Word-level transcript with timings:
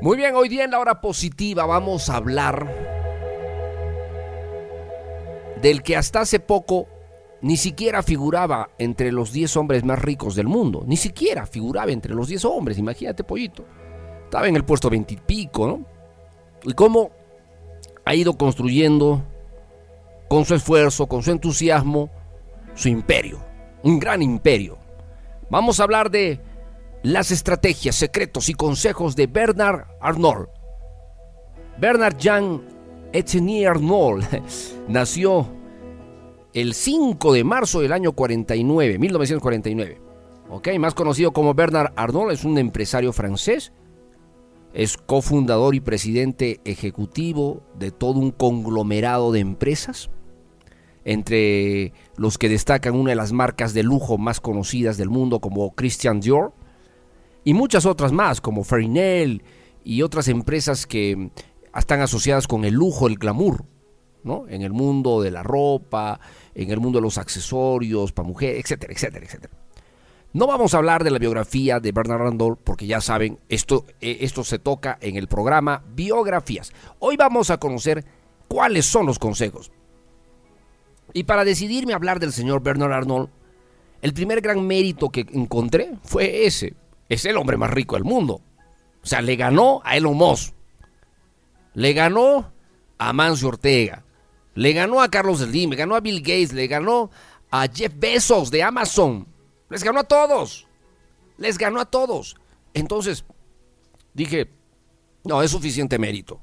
Muy 0.00 0.16
bien, 0.16 0.36
hoy 0.36 0.48
día 0.48 0.62
en 0.62 0.70
la 0.70 0.78
hora 0.78 1.00
positiva 1.00 1.66
vamos 1.66 2.08
a 2.08 2.16
hablar 2.16 2.72
del 5.60 5.82
que 5.82 5.96
hasta 5.96 6.20
hace 6.20 6.38
poco 6.38 6.86
ni 7.40 7.56
siquiera 7.56 8.04
figuraba 8.04 8.70
entre 8.78 9.10
los 9.10 9.32
10 9.32 9.56
hombres 9.56 9.82
más 9.82 9.98
ricos 9.98 10.36
del 10.36 10.46
mundo. 10.46 10.84
Ni 10.86 10.96
siquiera 10.96 11.46
figuraba 11.46 11.90
entre 11.90 12.14
los 12.14 12.28
10 12.28 12.44
hombres, 12.44 12.78
imagínate, 12.78 13.24
pollito. 13.24 13.64
Estaba 14.22 14.46
en 14.46 14.54
el 14.54 14.64
puesto 14.64 14.88
20 14.88 15.14
y 15.14 15.16
pico, 15.16 15.66
¿no? 15.66 15.84
Y 16.62 16.74
cómo 16.74 17.10
ha 18.04 18.14
ido 18.14 18.38
construyendo 18.38 19.24
con 20.28 20.44
su 20.44 20.54
esfuerzo, 20.54 21.08
con 21.08 21.24
su 21.24 21.32
entusiasmo, 21.32 22.08
su 22.74 22.88
imperio. 22.88 23.44
Un 23.82 23.98
gran 23.98 24.22
imperio. 24.22 24.78
Vamos 25.50 25.80
a 25.80 25.82
hablar 25.82 26.08
de 26.08 26.40
las 27.02 27.30
estrategias, 27.30 27.94
secretos 27.96 28.48
y 28.48 28.54
consejos 28.54 29.14
de 29.16 29.26
Bernard 29.26 29.86
Arnold. 30.00 30.48
Bernard 31.78 32.16
Jean 32.16 32.62
Etienne 33.12 33.66
Arnold 33.66 34.26
nació 34.88 35.48
el 36.52 36.74
5 36.74 37.32
de 37.32 37.44
marzo 37.44 37.80
del 37.80 37.92
año 37.92 38.12
49, 38.12 38.98
1949. 38.98 40.00
Ok, 40.50 40.68
más 40.78 40.94
conocido 40.94 41.32
como 41.32 41.54
Bernard 41.54 41.92
Arnold, 41.94 42.32
es 42.32 42.44
un 42.44 42.58
empresario 42.58 43.12
francés. 43.12 43.72
Es 44.72 44.96
cofundador 44.96 45.74
y 45.74 45.80
presidente 45.80 46.60
ejecutivo 46.64 47.62
de 47.78 47.90
todo 47.90 48.18
un 48.18 48.30
conglomerado 48.30 49.32
de 49.32 49.40
empresas, 49.40 50.10
entre 51.04 51.92
los 52.16 52.38
que 52.38 52.48
destacan 52.48 52.94
una 52.94 53.10
de 53.10 53.16
las 53.16 53.32
marcas 53.32 53.72
de 53.72 53.82
lujo 53.82 54.18
más 54.18 54.40
conocidas 54.40 54.96
del 54.96 55.10
mundo 55.10 55.40
como 55.40 55.74
Christian 55.74 56.20
Dior, 56.20 56.52
y 57.48 57.54
muchas 57.54 57.86
otras 57.86 58.12
más, 58.12 58.42
como 58.42 58.62
Ferinel 58.62 59.42
y 59.82 60.02
otras 60.02 60.28
empresas 60.28 60.86
que 60.86 61.30
están 61.74 62.02
asociadas 62.02 62.46
con 62.46 62.66
el 62.66 62.74
lujo, 62.74 63.06
el 63.06 63.16
glamour, 63.16 63.64
¿no? 64.22 64.46
En 64.50 64.60
el 64.60 64.74
mundo 64.74 65.22
de 65.22 65.30
la 65.30 65.42
ropa, 65.42 66.20
en 66.54 66.70
el 66.70 66.78
mundo 66.78 66.98
de 66.98 67.04
los 67.04 67.16
accesorios 67.16 68.12
para 68.12 68.28
mujeres, 68.28 68.62
etcétera, 68.62 68.92
etcétera, 68.92 69.24
etcétera. 69.24 69.54
No 70.34 70.46
vamos 70.46 70.74
a 70.74 70.76
hablar 70.76 71.04
de 71.04 71.10
la 71.10 71.18
biografía 71.18 71.80
de 71.80 71.90
Bernard 71.90 72.20
Arnault 72.20 72.60
porque 72.62 72.86
ya 72.86 73.00
saben, 73.00 73.38
esto, 73.48 73.86
eh, 74.02 74.18
esto 74.20 74.44
se 74.44 74.58
toca 74.58 74.98
en 75.00 75.16
el 75.16 75.26
programa 75.26 75.82
Biografías. 75.94 76.70
Hoy 76.98 77.16
vamos 77.16 77.48
a 77.48 77.56
conocer 77.56 78.04
cuáles 78.46 78.84
son 78.84 79.06
los 79.06 79.18
consejos. 79.18 79.72
Y 81.14 81.24
para 81.24 81.46
decidirme 81.46 81.94
a 81.94 81.96
hablar 81.96 82.20
del 82.20 82.34
señor 82.34 82.62
Bernard 82.62 82.92
Arnault, 82.92 83.30
el 84.02 84.12
primer 84.12 84.42
gran 84.42 84.66
mérito 84.66 85.08
que 85.08 85.24
encontré 85.32 85.94
fue 86.02 86.44
ese, 86.44 86.76
es 87.08 87.24
el 87.24 87.36
hombre 87.36 87.56
más 87.56 87.70
rico 87.70 87.96
del 87.96 88.04
mundo. 88.04 88.42
O 89.02 89.06
sea, 89.06 89.22
le 89.22 89.36
ganó 89.36 89.80
a 89.84 89.96
Elon 89.96 90.16
Musk. 90.16 90.54
Le 91.74 91.92
ganó 91.92 92.52
a 92.98 93.12
Mancio 93.12 93.48
Ortega. 93.48 94.04
Le 94.54 94.72
ganó 94.72 95.00
a 95.00 95.08
Carlos 95.08 95.38
Slim, 95.38 95.70
le 95.70 95.76
ganó 95.76 95.94
a 95.94 96.00
Bill 96.00 96.20
Gates, 96.20 96.52
le 96.52 96.66
ganó 96.66 97.10
a 97.50 97.68
Jeff 97.68 97.92
Bezos 97.96 98.50
de 98.50 98.62
Amazon. 98.62 99.26
Les 99.70 99.84
ganó 99.84 100.00
a 100.00 100.04
todos. 100.04 100.66
Les 101.36 101.56
ganó 101.56 101.80
a 101.80 101.84
todos. 101.84 102.36
Entonces, 102.74 103.24
dije, 104.14 104.50
no, 105.24 105.42
es 105.42 105.50
suficiente 105.50 105.98
mérito. 105.98 106.40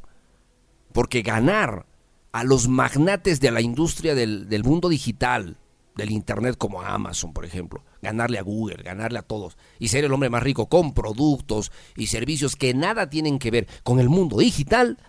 Porque 0.94 1.22
ganar 1.22 1.86
a 2.32 2.44
los 2.44 2.68
magnates 2.68 3.40
de 3.42 3.52
la 3.52 3.62
industria 3.62 4.16
del, 4.16 4.48
del 4.48 4.64
mundo 4.64 4.88
digital, 4.88 5.58
del 5.96 6.12
Internet 6.12 6.56
como 6.58 6.82
Amazon, 6.82 7.34
por 7.34 7.46
ejemplo, 7.46 7.84
ganarle 8.06 8.38
a 8.38 8.44
Google, 8.44 8.84
ganarle 8.84 9.20
a 9.20 9.24
todos 9.24 9.58
y 9.80 9.88
ser 9.88 10.04
el 10.06 10.14
hombre 10.14 10.30
más 10.30 10.44
rico 10.44 10.70
con 10.70 10.94
productos 10.94 11.72
y 11.96 12.08
servicios 12.08 12.56
que 12.56 12.74
nada 12.74 13.10
tienen 13.10 13.40
que 13.40 13.50
ver 13.50 13.68
con 13.84 14.00
el 14.00 14.10
mundo 14.10 14.38
digital, 14.38 15.00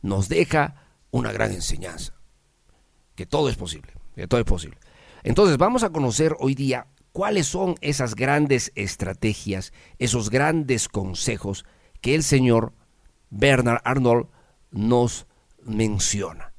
nos 0.00 0.28
deja 0.28 0.74
una 1.10 1.32
gran 1.32 1.52
enseñanza. 1.52 2.14
Que 3.14 3.26
todo 3.26 3.50
es 3.50 3.56
posible, 3.56 3.92
que 4.14 4.26
todo 4.26 4.40
es 4.40 4.46
posible. 4.46 4.78
Entonces 5.22 5.58
vamos 5.58 5.82
a 5.82 5.90
conocer 5.90 6.34
hoy 6.38 6.54
día 6.54 6.86
cuáles 7.12 7.46
son 7.46 7.74
esas 7.82 8.14
grandes 8.14 8.72
estrategias, 8.74 9.72
esos 9.98 10.30
grandes 10.30 10.88
consejos 10.88 11.66
que 12.00 12.14
el 12.14 12.22
señor 12.22 12.72
Bernard 13.28 13.82
Arnold 13.84 14.28
nos 14.70 15.26
menciona. 15.62 16.54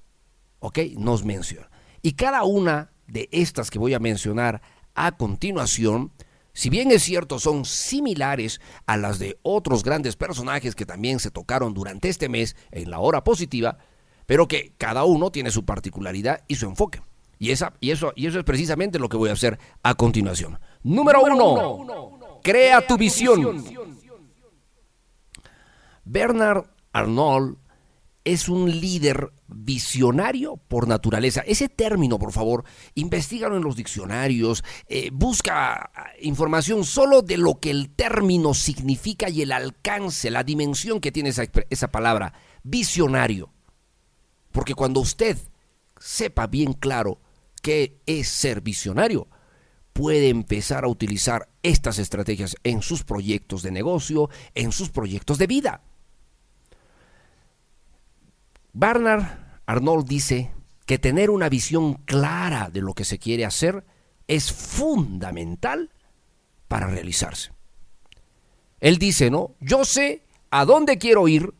¿Ok? 0.59 0.79
Nos 0.97 1.25
menciona. 1.25 1.69
Y 2.01 2.13
cada 2.13 2.43
una 2.43 2.91
de 3.07 3.29
estas 3.31 3.71
que 3.71 3.79
voy 3.79 3.93
a 3.93 3.99
mencionar 3.99 4.61
a 4.97 5.13
continuación, 5.13 6.11
si 6.51 6.69
bien 6.69 6.91
es 6.91 7.03
cierto 7.03 7.39
son 7.39 7.63
similares 7.63 8.59
a 8.87 8.97
las 8.97 9.19
de 9.19 9.37
otros 9.43 9.83
grandes 9.83 10.17
personajes 10.17 10.75
que 10.75 10.85
también 10.85 11.19
se 11.19 11.31
tocaron 11.31 11.73
durante 11.73 12.09
este 12.09 12.27
mes 12.27 12.57
en 12.71 12.89
la 12.89 12.99
hora 12.99 13.23
positiva, 13.23 13.77
pero 14.25 14.47
que 14.47 14.73
cada 14.77 15.05
uno 15.05 15.31
tiene 15.31 15.51
su 15.51 15.63
particularidad 15.63 16.43
y 16.47 16.55
su 16.55 16.65
enfoque. 16.65 17.01
Y, 17.39 17.51
esa, 17.51 17.73
y, 17.79 17.91
eso, 17.91 18.11
y 18.15 18.25
eso 18.25 18.39
es 18.39 18.43
precisamente 18.43 18.97
lo 18.97 19.07
que 19.07 19.17
voy 19.17 19.29
a 19.29 19.33
hacer 19.33 19.59
a 19.83 19.93
continuación. 19.93 20.59
Número, 20.81 21.21
uno, 21.21 22.39
crea 22.43 22.85
tu 22.85 22.97
visión. 22.97 23.63
Bernard 26.03 26.65
Arnold 26.91 27.57
es 28.27 28.49
un 28.49 28.81
líder 28.81 29.31
visionario 29.47 30.57
por 30.57 30.85
naturaleza. 30.85 31.43
Ese 31.47 31.69
término, 31.69 32.19
por 32.19 32.33
favor, 32.33 32.65
investigalo 32.93 33.55
en 33.55 33.63
los 33.63 33.77
diccionarios, 33.77 34.65
eh, 34.89 35.11
busca 35.13 35.89
ah, 35.95 36.07
información 36.19 36.83
solo 36.83 37.21
de 37.21 37.37
lo 37.37 37.61
que 37.61 37.71
el 37.71 37.89
término 37.89 38.53
significa 38.53 39.29
y 39.29 39.43
el 39.43 39.53
alcance, 39.53 40.29
la 40.29 40.43
dimensión 40.43 40.99
que 40.99 41.13
tiene 41.13 41.29
esa, 41.29 41.43
esa 41.69 41.87
palabra, 41.89 42.33
visionario. 42.63 43.49
Porque 44.51 44.73
cuando 44.75 44.99
usted 44.99 45.37
sepa 45.97 46.47
bien 46.47 46.73
claro 46.73 47.21
qué 47.61 48.01
es 48.05 48.27
ser 48.27 48.59
visionario, 48.59 49.29
puede 49.93 50.27
empezar 50.27 50.83
a 50.83 50.89
utilizar 50.89 51.47
estas 51.63 51.97
estrategias 51.97 52.57
en 52.65 52.81
sus 52.81 53.05
proyectos 53.05 53.63
de 53.63 53.71
negocio, 53.71 54.29
en 54.53 54.73
sus 54.73 54.89
proyectos 54.89 55.37
de 55.37 55.47
vida. 55.47 55.81
Bernard 58.79 59.23
Arnold 59.65 60.07
dice 60.07 60.51
que 60.85 60.99
tener 60.99 61.31
una 61.31 61.49
visión 61.49 61.95
clara 61.95 62.69
de 62.71 62.81
lo 62.81 62.93
que 62.93 63.05
se 63.05 63.17
quiere 63.17 63.43
hacer 63.43 63.83
es 64.27 64.51
fundamental 64.53 65.89
para 66.67 66.85
realizarse. 66.85 67.51
Él 68.79 68.99
dice, 68.99 69.31
¿no? 69.31 69.55
Yo 69.59 69.83
sé 69.83 70.21
a 70.51 70.63
dónde 70.63 70.99
quiero 70.99 71.27
ir 71.27 71.55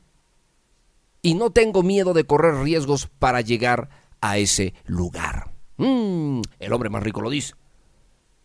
y 1.24 1.34
no 1.34 1.50
tengo 1.50 1.82
miedo 1.82 2.14
de 2.14 2.26
correr 2.26 2.54
riesgos 2.62 3.08
para 3.08 3.42
llegar 3.42 3.90
a 4.22 4.38
ese 4.38 4.76
lugar. 4.86 5.50
Mm, 5.78 6.42
el 6.60 6.72
hombre 6.72 6.92
más 6.92 7.02
rico 7.02 7.22
lo 7.22 7.32
dice. 7.32 7.56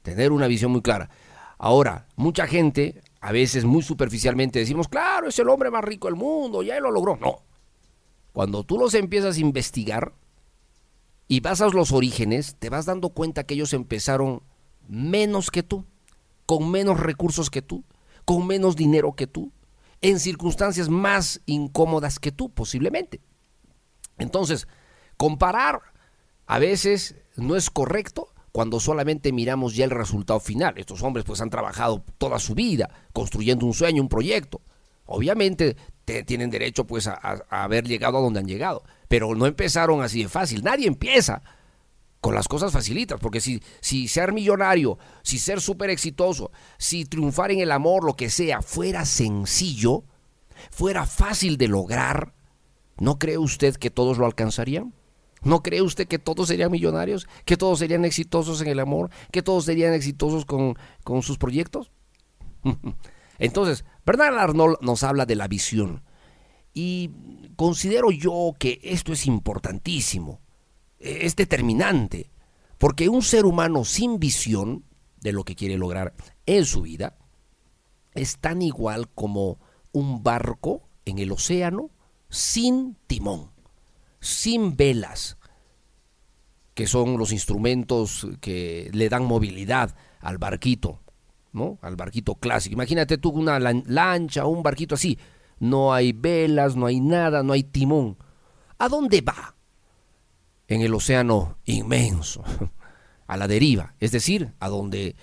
Tener 0.00 0.32
una 0.32 0.46
visión 0.46 0.72
muy 0.72 0.80
clara. 0.80 1.10
Ahora, 1.58 2.06
mucha 2.16 2.46
gente, 2.46 3.02
a 3.20 3.32
veces 3.32 3.66
muy 3.66 3.82
superficialmente 3.82 4.60
decimos, 4.60 4.88
claro, 4.88 5.28
es 5.28 5.38
el 5.38 5.50
hombre 5.50 5.70
más 5.70 5.84
rico 5.84 6.08
del 6.08 6.16
mundo, 6.16 6.62
ya 6.62 6.78
él 6.78 6.84
lo 6.84 6.90
logró. 6.90 7.16
No, 7.16 7.42
cuando 8.32 8.64
tú 8.64 8.78
los 8.78 8.94
empiezas 8.94 9.36
a 9.36 9.40
investigar 9.40 10.14
y 11.28 11.40
vas 11.40 11.60
a 11.60 11.68
los 11.68 11.92
orígenes, 11.92 12.56
te 12.58 12.70
vas 12.70 12.86
dando 12.86 13.10
cuenta 13.10 13.44
que 13.44 13.54
ellos 13.54 13.72
empezaron 13.72 14.42
menos 14.88 15.50
que 15.50 15.62
tú, 15.62 15.86
con 16.46 16.70
menos 16.70 17.00
recursos 17.00 17.50
que 17.50 17.62
tú, 17.62 17.84
con 18.24 18.46
menos 18.46 18.76
dinero 18.76 19.14
que 19.14 19.26
tú, 19.26 19.52
en 20.00 20.18
circunstancias 20.18 20.88
más 20.88 21.40
incómodas 21.46 22.18
que 22.18 22.32
tú, 22.32 22.50
posiblemente. 22.50 23.20
Entonces, 24.18 24.66
comparar 25.16 25.80
a 26.46 26.58
veces 26.58 27.16
no 27.36 27.56
es 27.56 27.70
correcto 27.70 28.28
cuando 28.50 28.80
solamente 28.80 29.32
miramos 29.32 29.74
ya 29.74 29.84
el 29.84 29.90
resultado 29.90 30.40
final. 30.40 30.74
Estos 30.76 31.02
hombres 31.02 31.24
pues 31.24 31.40
han 31.40 31.50
trabajado 31.50 32.04
toda 32.18 32.38
su 32.38 32.54
vida 32.54 32.90
construyendo 33.12 33.64
un 33.64 33.72
sueño, 33.72 34.02
un 34.02 34.08
proyecto. 34.08 34.60
Obviamente 35.12 35.76
tienen 36.26 36.50
derecho 36.50 36.86
pues 36.86 37.06
a, 37.06 37.14
haber 37.48 37.86
llegado 37.86 38.18
a 38.18 38.20
donde 38.20 38.40
han 38.40 38.46
llegado, 38.46 38.82
pero 39.08 39.34
no 39.34 39.46
empezaron 39.46 40.02
así 40.02 40.22
de 40.22 40.28
fácil. 40.28 40.64
Nadie 40.64 40.86
empieza 40.86 41.42
con 42.20 42.34
las 42.34 42.48
cosas 42.48 42.72
facilitas, 42.72 43.20
porque 43.20 43.40
si, 43.40 43.62
si 43.80 44.08
ser 44.08 44.32
millonario, 44.32 44.98
si 45.22 45.38
ser 45.38 45.60
súper 45.60 45.90
exitoso, 45.90 46.50
si 46.78 47.04
triunfar 47.04 47.50
en 47.50 47.60
el 47.60 47.72
amor, 47.72 48.04
lo 48.04 48.14
que 48.14 48.30
sea, 48.30 48.62
fuera 48.62 49.04
sencillo, 49.04 50.04
fuera 50.70 51.04
fácil 51.04 51.56
de 51.56 51.68
lograr, 51.68 52.34
¿no 52.98 53.18
cree 53.18 53.38
usted 53.38 53.76
que 53.76 53.90
todos 53.90 54.18
lo 54.18 54.26
alcanzarían? 54.26 54.94
¿No 55.42 55.62
cree 55.62 55.82
usted 55.82 56.06
que 56.06 56.20
todos 56.20 56.48
serían 56.48 56.70
millonarios? 56.70 57.26
¿Que 57.44 57.56
todos 57.56 57.80
serían 57.80 58.04
exitosos 58.04 58.60
en 58.60 58.68
el 58.68 58.78
amor? 58.78 59.10
¿Que 59.32 59.42
todos 59.42 59.64
serían 59.64 59.92
exitosos 59.92 60.44
con, 60.44 60.76
con 61.02 61.22
sus 61.22 61.36
proyectos? 61.36 61.90
Entonces, 63.42 63.84
Bernard 64.06 64.38
Arnold 64.38 64.76
nos 64.82 65.02
habla 65.02 65.26
de 65.26 65.34
la 65.34 65.48
visión. 65.48 66.04
Y 66.72 67.10
considero 67.56 68.12
yo 68.12 68.54
que 68.56 68.78
esto 68.84 69.12
es 69.12 69.26
importantísimo, 69.26 70.40
es 71.00 71.34
determinante, 71.34 72.30
porque 72.78 73.08
un 73.08 73.20
ser 73.20 73.44
humano 73.44 73.84
sin 73.84 74.20
visión 74.20 74.84
de 75.20 75.32
lo 75.32 75.42
que 75.42 75.56
quiere 75.56 75.76
lograr 75.76 76.14
en 76.46 76.64
su 76.64 76.82
vida 76.82 77.16
es 78.14 78.38
tan 78.38 78.62
igual 78.62 79.08
como 79.08 79.58
un 79.90 80.22
barco 80.22 80.88
en 81.04 81.18
el 81.18 81.32
océano 81.32 81.90
sin 82.28 82.96
timón, 83.08 83.50
sin 84.20 84.76
velas, 84.76 85.36
que 86.74 86.86
son 86.86 87.18
los 87.18 87.32
instrumentos 87.32 88.28
que 88.40 88.88
le 88.92 89.08
dan 89.08 89.24
movilidad 89.24 89.96
al 90.20 90.38
barquito, 90.38 91.00
¿no? 91.52 91.78
Al 91.82 91.96
barquito 91.96 92.34
clásico. 92.34 92.74
Imagínate 92.74 93.18
tú 93.18 93.30
una 93.30 93.58
lancha, 93.58 94.46
un 94.46 94.62
barquito 94.62 94.94
así. 94.94 95.18
No 95.58 95.92
hay 95.92 96.12
velas, 96.12 96.76
no 96.76 96.86
hay 96.86 97.00
nada, 97.00 97.42
no 97.42 97.52
hay 97.52 97.62
timón. 97.62 98.16
¿A 98.78 98.88
dónde 98.88 99.20
va? 99.20 99.54
En 100.66 100.80
el 100.80 100.94
océano 100.94 101.58
inmenso, 101.64 102.42
a 103.26 103.36
la 103.36 103.46
deriva, 103.46 103.94
es 104.00 104.10
decir, 104.10 104.54
a 104.58 104.68
donde 104.68 105.14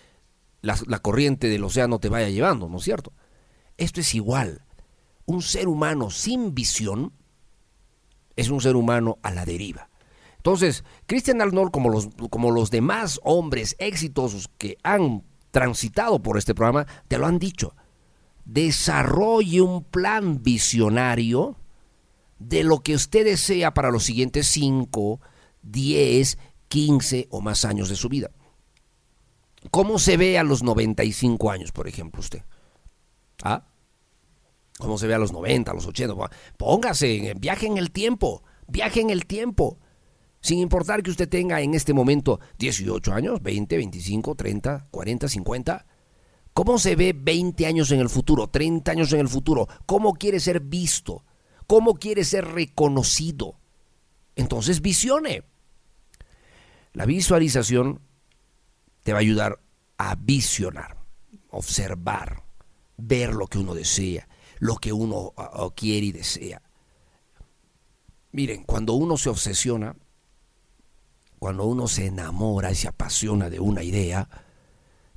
la, 0.62 1.00
corriente 1.00 1.48
del 1.48 1.64
océano 1.64 2.00
te 2.00 2.10
vaya 2.10 2.30
llevando, 2.30 2.70
¿no 2.70 2.78
es 2.78 2.84
cierto? 2.84 3.14
Esto 3.78 4.02
es 4.02 4.14
igual. 4.14 4.66
Un 5.26 5.42
ser 5.42 5.68
humano 5.68 6.10
sin 6.10 6.54
visión 6.54 7.14
es 8.36 8.50
un 8.50 8.62
ser 8.62 8.76
humano 8.76 9.18
a 9.22 9.32
la 9.32 9.46
deriva. 9.46 9.90
Entonces, 10.38 10.84
Christian 11.06 11.42
Arnold, 11.42 11.72
como 11.72 11.90
los, 11.90 12.10
como 12.30 12.52
los 12.52 12.72
demás 12.72 13.20
hombres 13.24 13.76
exitosos 13.80 14.50
que 14.58 14.78
han 14.84 15.24
transitado 15.52 16.22
por 16.22 16.38
este 16.38 16.56
programa, 16.56 16.86
te 17.08 17.18
lo 17.18 17.26
han 17.26 17.40
dicho. 17.40 17.76
Desarrolle 18.46 19.62
un 19.62 19.84
plan 19.84 20.42
visionario 20.42 21.58
de 22.40 22.64
lo 22.64 22.80
que 22.80 22.96
usted 22.96 23.26
desea 23.26 23.74
para 23.74 23.92
los 23.92 24.04
siguientes 24.04 24.48
5, 24.48 25.20
10, 25.62 26.38
15 26.68 27.28
o 27.30 27.42
más 27.42 27.66
años 27.66 27.90
de 27.90 27.96
su 27.96 28.10
vida. 28.10 28.32
¿Cómo 29.72 30.00
se 30.00 30.18
ve 30.18 30.38
a 30.38 30.44
los 30.44 30.64
95 30.64 31.52
años, 31.52 31.72
por 31.72 31.88
ejemplo, 31.88 32.22
usted? 32.22 32.44
¿Ah? 33.44 33.66
¿Cómo 34.78 34.98
se 34.98 35.08
ve 35.08 35.14
a 35.14 35.20
los 35.20 35.34
90, 35.34 35.72
a 35.72 35.74
los 35.74 35.86
80? 35.86 36.16
Póngase, 36.58 37.34
viaje 37.38 37.68
en 37.68 37.78
el 37.78 37.92
tiempo, 37.92 38.44
viaje 38.68 39.02
en 39.02 39.10
el 39.10 39.26
tiempo. 39.26 39.78
Sin 40.42 40.60
importar 40.60 41.04
que 41.04 41.12
usted 41.12 41.28
tenga 41.28 41.62
en 41.62 41.74
este 41.74 41.94
momento 41.94 42.40
18 42.58 43.14
años, 43.14 43.42
20, 43.42 43.76
25, 43.76 44.36
30, 44.36 44.88
40, 44.90 45.28
50. 45.28 45.86
¿Cómo 46.54 46.80
se 46.80 46.96
ve 46.96 47.14
20 47.14 47.66
años 47.66 47.92
en 47.92 48.00
el 48.00 48.10
futuro, 48.10 48.48
30 48.48 48.92
años 48.92 49.14
en 49.14 49.20
el 49.20 49.28
futuro? 49.28 49.68
¿Cómo 49.86 50.14
quiere 50.14 50.40
ser 50.40 50.62
visto? 50.62 51.26
¿Cómo 51.68 51.96
quiere 51.96 52.24
ser 52.24 52.46
reconocido? 52.46 53.60
Entonces 54.36 54.82
visione. 54.82 55.44
La 56.94 57.06
visualización 57.06 58.02
te 59.04 59.12
va 59.12 59.20
a 59.20 59.22
ayudar 59.22 59.60
a 59.98 60.16
visionar, 60.16 60.98
observar, 61.50 62.44
ver 62.98 63.34
lo 63.34 63.48
que 63.48 63.58
uno 63.58 63.76
desea, 63.76 64.28
lo 64.60 64.78
que 64.78 64.94
uno 64.94 65.34
quiere 65.76 66.08
y 66.08 66.12
desea. 66.12 66.62
Miren, 68.32 68.64
cuando 68.64 68.94
uno 68.94 69.18
se 69.18 69.30
obsesiona, 69.30 69.96
cuando 71.40 71.66
uno 71.66 71.88
se 71.88 72.08
enamora 72.08 72.72
y 72.72 72.76
se 72.76 72.88
apasiona 72.88 73.50
de 73.50 73.60
una 73.60 73.82
idea, 73.82 74.30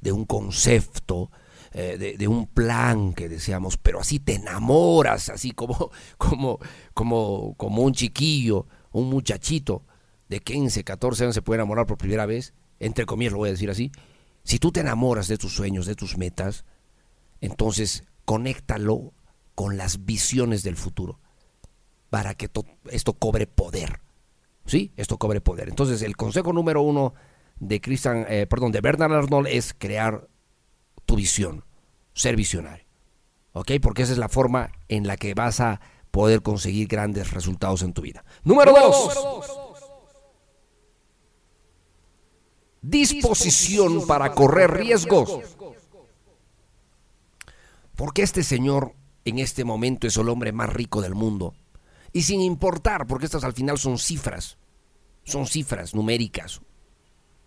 de 0.00 0.12
un 0.12 0.24
concepto, 0.24 1.30
eh, 1.72 2.16
de, 2.18 2.28
un 2.28 2.46
plan 2.46 3.12
que 3.12 3.28
deseamos, 3.28 3.76
pero 3.76 4.00
así 4.00 4.20
te 4.20 4.34
enamoras, 4.34 5.30
así 5.30 5.52
como, 5.52 5.90
como, 6.18 6.58
como, 6.94 7.54
como 7.56 7.82
un 7.82 7.92
chiquillo, 7.92 8.66
un 8.92 9.08
muchachito 9.08 9.84
de 10.28 10.40
15, 10.40 10.84
14 10.84 11.24
años 11.24 11.34
se 11.34 11.42
puede 11.42 11.58
enamorar 11.58 11.86
por 11.86 11.98
primera 11.98 12.26
vez, 12.26 12.54
entre 12.78 13.06
comillas 13.06 13.32
lo 13.32 13.38
voy 13.38 13.48
a 13.48 13.52
decir 13.52 13.70
así. 13.70 13.90
Si 14.44 14.58
tú 14.58 14.72
te 14.72 14.80
enamoras 14.80 15.28
de 15.28 15.38
tus 15.38 15.54
sueños, 15.54 15.86
de 15.86 15.94
tus 15.94 16.18
metas, 16.18 16.64
entonces 17.40 18.04
conéctalo 18.24 19.12
con 19.54 19.76
las 19.76 20.04
visiones 20.04 20.62
del 20.62 20.76
futuro 20.76 21.20
para 22.10 22.34
que 22.34 22.50
esto 22.90 23.12
cobre 23.14 23.46
poder. 23.46 24.00
¿Sí? 24.66 24.92
Esto 24.96 25.18
cobre 25.18 25.40
poder. 25.40 25.68
Entonces, 25.68 26.02
el 26.02 26.16
consejo 26.16 26.52
número 26.52 26.82
uno 26.82 27.14
de 27.58 27.80
Christian, 27.80 28.26
eh, 28.28 28.46
perdón, 28.46 28.72
de 28.72 28.80
Bernard 28.80 29.12
Arnold 29.12 29.48
es 29.48 29.74
crear 29.76 30.28
tu 31.06 31.16
visión, 31.16 31.64
ser 32.14 32.36
visionario. 32.36 32.86
¿Ok? 33.52 33.72
Porque 33.82 34.02
esa 34.02 34.12
es 34.12 34.18
la 34.18 34.28
forma 34.28 34.72
en 34.88 35.06
la 35.06 35.16
que 35.16 35.34
vas 35.34 35.60
a 35.60 35.80
poder 36.10 36.42
conseguir 36.42 36.88
grandes 36.88 37.32
resultados 37.32 37.82
en 37.82 37.92
tu 37.92 38.02
vida. 38.02 38.24
Número 38.44 38.72
dos. 38.72 39.72
Disposición 42.82 44.06
para 44.06 44.32
correr 44.32 44.70
riesgos. 44.72 45.56
Porque 47.94 48.22
este 48.22 48.42
señor 48.42 48.94
en 49.24 49.38
este 49.38 49.64
momento 49.64 50.06
es 50.06 50.16
el 50.16 50.28
hombre 50.28 50.52
más 50.52 50.72
rico 50.72 51.00
del 51.00 51.14
mundo 51.14 51.54
y 52.12 52.22
sin 52.22 52.40
importar, 52.40 53.06
porque 53.06 53.26
estas 53.26 53.44
al 53.44 53.52
final 53.52 53.78
son 53.78 53.98
cifras, 53.98 54.58
son 55.24 55.46
cifras 55.46 55.94
numéricas, 55.94 56.60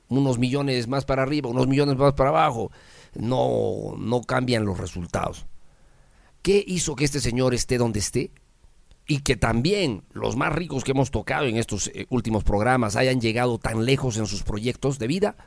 unos 0.08 0.38
millones 0.38 0.88
más 0.88 1.06
para 1.06 1.24
arriba, 1.24 1.50
unos 1.50 1.68
millones 1.68 1.98
más 1.98 2.14
para 2.14 2.30
abajo, 2.30 2.72
no, 3.14 3.96
no 3.98 4.22
cambian 4.22 4.66
los 4.66 4.78
resultados. 4.78 5.46
¿Qué 6.42 6.64
hizo 6.66 6.96
que 6.96 7.06
este 7.06 7.20
señor 7.20 7.54
esté 7.54 7.78
donde 7.78 8.00
esté? 8.00 8.32
Y 9.08 9.20
que 9.20 9.36
también 9.36 10.04
los 10.14 10.36
más 10.36 10.54
ricos 10.54 10.84
que 10.84 10.92
hemos 10.92 11.12
tocado 11.12 11.46
en 11.46 11.58
estos 11.58 11.88
eh, 11.88 12.08
últimos 12.10 12.44
programas 12.44 12.96
hayan 12.96 13.22
llegado 13.22 13.58
tan 13.60 13.86
lejos 13.86 14.18
en 14.18 14.26
sus 14.26 14.44
proyectos 14.44 15.00
de 15.00 15.08
vida, 15.08 15.38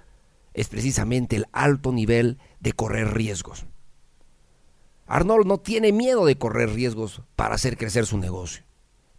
es 0.55 0.69
precisamente 0.69 1.37
el 1.37 1.47
alto 1.53 1.93
nivel 1.93 2.39
de 2.61 2.73
correr 2.73 3.15
riesgos. 3.15 3.67
Arnold 5.07 5.47
no 5.47 5.59
tiene 5.59 5.93
miedo 5.93 6.27
de 6.27 6.37
correr 6.37 6.71
riesgos 6.75 7.23
para 7.37 7.55
hacer 7.55 7.77
crecer 7.77 8.07
su 8.07 8.19
negocio. 8.19 8.68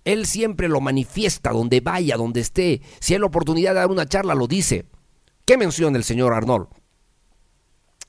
Él 0.09 0.25
siempre 0.25 0.67
lo 0.67 0.81
manifiesta 0.81 1.51
donde 1.51 1.81
vaya, 1.81 2.17
donde 2.17 2.39
esté. 2.39 2.81
Si 2.99 3.13
hay 3.13 3.19
la 3.19 3.27
oportunidad 3.27 3.75
de 3.75 3.81
dar 3.81 3.91
una 3.91 4.07
charla, 4.07 4.33
lo 4.33 4.47
dice. 4.47 4.87
¿Qué 5.45 5.55
menciona 5.55 5.99
el 5.99 6.03
señor 6.03 6.33
Arnold? 6.33 6.67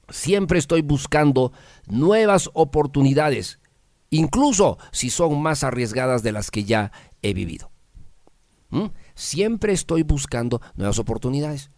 Siempre 0.08 0.58
estoy 0.58 0.80
buscando 0.80 1.52
nuevas 1.88 2.48
oportunidades, 2.54 3.60
incluso 4.08 4.78
si 4.92 5.10
son 5.10 5.42
más 5.42 5.62
arriesgadas 5.62 6.22
de 6.22 6.32
las 6.32 6.50
que 6.50 6.64
ya 6.64 6.90
he 7.20 7.34
vivido. 7.34 7.70
¿Mm? 8.70 8.86
Siempre 9.14 9.74
estoy 9.74 10.02
buscando 10.02 10.62
nuevas 10.76 10.98
oportunidades. 10.98 11.70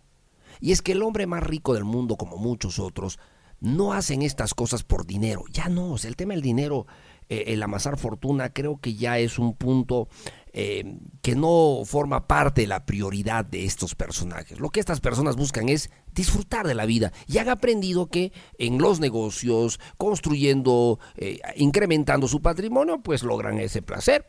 Y 0.60 0.70
es 0.70 0.82
que 0.82 0.92
el 0.92 1.02
hombre 1.02 1.26
más 1.26 1.42
rico 1.42 1.74
del 1.74 1.84
mundo, 1.84 2.16
como 2.16 2.36
muchos 2.36 2.78
otros, 2.78 3.18
no 3.58 3.92
hacen 3.92 4.22
estas 4.22 4.54
cosas 4.54 4.84
por 4.84 5.04
dinero. 5.04 5.42
Ya 5.50 5.68
no, 5.68 5.96
el 5.96 6.14
tema 6.14 6.34
del 6.34 6.42
dinero 6.42 6.86
eh, 7.32 7.54
el 7.54 7.62
amasar 7.62 7.96
fortuna 7.96 8.52
creo 8.52 8.78
que 8.78 8.94
ya 8.94 9.18
es 9.18 9.38
un 9.38 9.54
punto 9.54 10.06
eh, 10.52 10.98
que 11.22 11.34
no 11.34 11.80
forma 11.86 12.26
parte 12.28 12.60
de 12.60 12.66
la 12.66 12.84
prioridad 12.84 13.42
de 13.42 13.64
estos 13.64 13.94
personajes. 13.94 14.60
Lo 14.60 14.68
que 14.68 14.80
estas 14.80 15.00
personas 15.00 15.36
buscan 15.36 15.70
es 15.70 15.90
disfrutar 16.14 16.66
de 16.66 16.74
la 16.74 16.84
vida 16.84 17.10
y 17.26 17.38
han 17.38 17.48
aprendido 17.48 18.10
que 18.10 18.34
en 18.58 18.76
los 18.76 19.00
negocios, 19.00 19.80
construyendo, 19.96 21.00
eh, 21.16 21.40
incrementando 21.56 22.28
su 22.28 22.42
patrimonio, 22.42 23.00
pues 23.02 23.22
logran 23.22 23.58
ese 23.58 23.80
placer. 23.80 24.26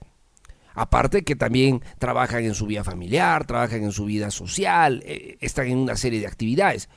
Aparte 0.73 1.25
que 1.25 1.35
también 1.35 1.81
trabajan 1.99 2.45
en 2.45 2.55
su 2.55 2.67
vida 2.67 2.85
familiar, 2.85 3.45
trabajan 3.45 3.83
en 3.83 3.91
su 3.91 4.05
vida 4.05 4.31
social, 4.31 5.03
están 5.41 5.67
en 5.67 5.77
una 5.77 5.97
serie 5.97 6.21
de 6.21 6.27
actividades. 6.27 6.87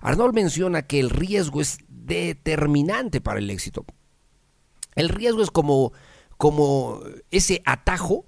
Arnold 0.00 0.34
menciona 0.34 0.86
que 0.86 1.00
el 1.00 1.10
riesgo 1.10 1.60
es 1.60 1.80
determinante 1.86 3.20
para 3.20 3.40
el 3.40 3.50
éxito. 3.50 3.84
El 4.94 5.08
riesgo 5.08 5.42
es 5.42 5.50
como, 5.50 5.92
como 6.36 7.00
ese 7.30 7.62
atajo, 7.64 8.24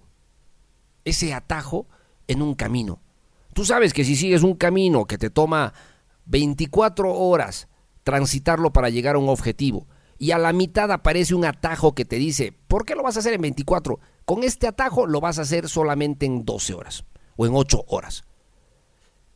ese 1.04 1.34
atajo 1.34 1.86
en 2.28 2.42
un 2.42 2.54
camino. 2.54 3.00
Tú 3.54 3.64
sabes 3.64 3.92
que 3.92 4.04
si 4.04 4.16
sigues 4.16 4.42
un 4.42 4.54
camino 4.54 5.04
que 5.04 5.18
te 5.18 5.30
toma 5.30 5.74
24 6.26 7.12
horas 7.12 7.68
transitarlo 8.02 8.72
para 8.72 8.90
llegar 8.90 9.16
a 9.16 9.18
un 9.18 9.28
objetivo 9.28 9.86
y 10.18 10.30
a 10.30 10.38
la 10.38 10.52
mitad 10.52 10.90
aparece 10.92 11.34
un 11.34 11.44
atajo 11.44 11.94
que 11.94 12.04
te 12.04 12.16
dice, 12.16 12.52
¿por 12.68 12.84
qué 12.84 12.94
lo 12.94 13.02
vas 13.02 13.16
a 13.16 13.20
hacer 13.20 13.34
en 13.34 13.42
24? 13.42 13.98
Con 14.24 14.44
este 14.44 14.68
atajo 14.68 15.06
lo 15.06 15.20
vas 15.20 15.38
a 15.38 15.42
hacer 15.42 15.68
solamente 15.68 16.26
en 16.26 16.44
12 16.44 16.74
horas 16.74 17.04
o 17.36 17.46
en 17.46 17.54
8 17.54 17.84
horas. 17.88 18.24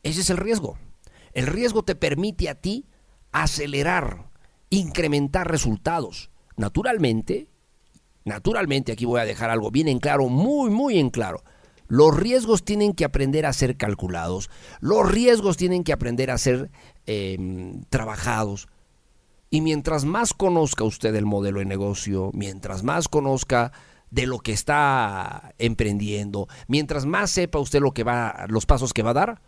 Ese 0.03 0.21
es 0.21 0.29
el 0.29 0.37
riesgo. 0.37 0.77
El 1.33 1.47
riesgo 1.47 1.83
te 1.83 1.95
permite 1.95 2.49
a 2.49 2.55
ti 2.55 2.85
acelerar, 3.31 4.29
incrementar 4.69 5.51
resultados. 5.51 6.31
Naturalmente, 6.57 7.47
naturalmente 8.25 8.91
aquí 8.91 9.05
voy 9.05 9.21
a 9.21 9.25
dejar 9.25 9.49
algo 9.49 9.71
bien 9.71 9.87
en 9.87 9.99
claro, 9.99 10.27
muy, 10.27 10.69
muy 10.69 10.97
en 10.97 11.11
claro. 11.11 11.43
Los 11.87 12.17
riesgos 12.17 12.65
tienen 12.65 12.93
que 12.93 13.05
aprender 13.05 13.45
a 13.45 13.53
ser 13.53 13.77
calculados, 13.77 14.49
los 14.81 15.09
riesgos 15.09 15.55
tienen 15.55 15.85
que 15.85 15.93
aprender 15.93 16.31
a 16.31 16.37
ser 16.37 16.69
em, 17.05 17.83
trabajados. 17.89 18.67
Y 19.49 19.61
mientras 19.61 20.03
más 20.03 20.33
conozca 20.33 20.83
usted 20.83 21.15
el 21.15 21.25
modelo 21.25 21.59
de 21.59 21.65
negocio, 21.65 22.31
mientras 22.33 22.83
más 22.83 23.07
conozca 23.07 23.71
de 24.09 24.25
lo 24.25 24.39
que 24.39 24.51
está 24.51 25.53
emprendiendo, 25.57 26.49
mientras 26.67 27.05
más 27.05 27.31
sepa 27.31 27.59
usted 27.59 27.79
lo 27.79 27.93
que 27.93 28.03
va, 28.03 28.45
los 28.49 28.65
pasos 28.65 28.91
que 28.91 29.03
va 29.03 29.11
a 29.11 29.13
dar, 29.13 29.41